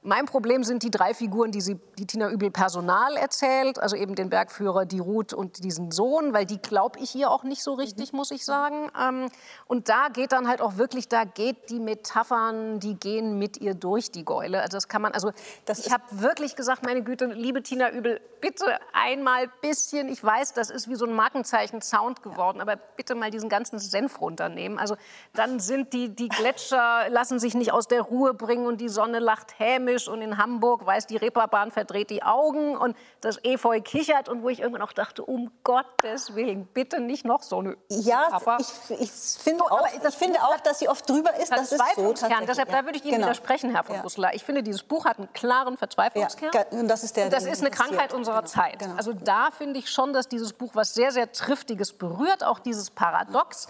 [0.02, 4.14] Mein Problem sind die drei Figuren, die, sie, die Tina Übel personal erzählt, also eben
[4.14, 7.74] den Bergführer, die Ruth und diesen Sohn, weil die glaube ich hier auch nicht so
[7.74, 8.90] richtig, muss ich sagen.
[8.98, 9.28] Ähm,
[9.66, 13.74] und da geht dann halt auch wirklich, da geht die Metaphern, die gehen mit ihr
[13.74, 14.60] durch, die Geule.
[14.60, 15.32] Also das kann man, also
[15.66, 20.52] Das ich habe wirklich gesagt, meine Güte, liebe Tina Übel, bitte einmal bisschen, ich weiß,
[20.52, 24.78] das ist wie so ein Markenzeichen Sound geworden, aber bitte mal diesen ganzen Senf runternehmen.
[24.78, 24.96] Also
[25.34, 29.18] dann sind die, die Gletscher, lassen sich nicht aus der Ruhe bringen und die Sonne
[29.18, 34.28] lacht hämisch und in Hamburg weiß die Reeperbahn verdreht die Augen und das Efeu kichert
[34.28, 38.24] und wo ich irgendwann auch dachte, um Gottes Willen, bitte nicht noch so eine Ja,
[38.26, 38.58] Metapher.
[38.60, 41.50] ich, ich finde So, auch, das ich finde auch, dass sie oft drüber ist.
[41.52, 42.76] Das ist so Deshalb, ja.
[42.80, 43.26] da würde ich Ihnen Genau.
[43.26, 44.02] widersprechen, Herr von Ja.
[44.02, 44.34] Busseler.
[44.34, 46.50] Ich finde, dieses Buch hat einen klaren Verzweiflungskern.
[46.54, 47.70] Ja, und das ist der, Und das ist eine.
[47.70, 48.78] Krankheit unserer Genau, Zeit.
[48.78, 48.94] genau.
[48.96, 52.90] Also da finde ich schon, dass dieses Buch was sehr, sehr Triftiges berührt, auch dieses
[52.90, 53.68] Paradox.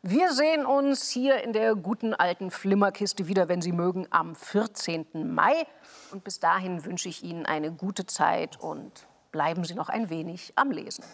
[0.06, 5.34] Wir sehen uns hier in der guten alten Flimmerkiste wieder, wenn Sie mögen, am 14.
[5.34, 5.66] Mai.
[6.12, 10.52] Und bis dahin wünsche ich Ihnen eine gute Zeit und bleiben Sie noch ein wenig
[10.58, 11.06] am Lesen.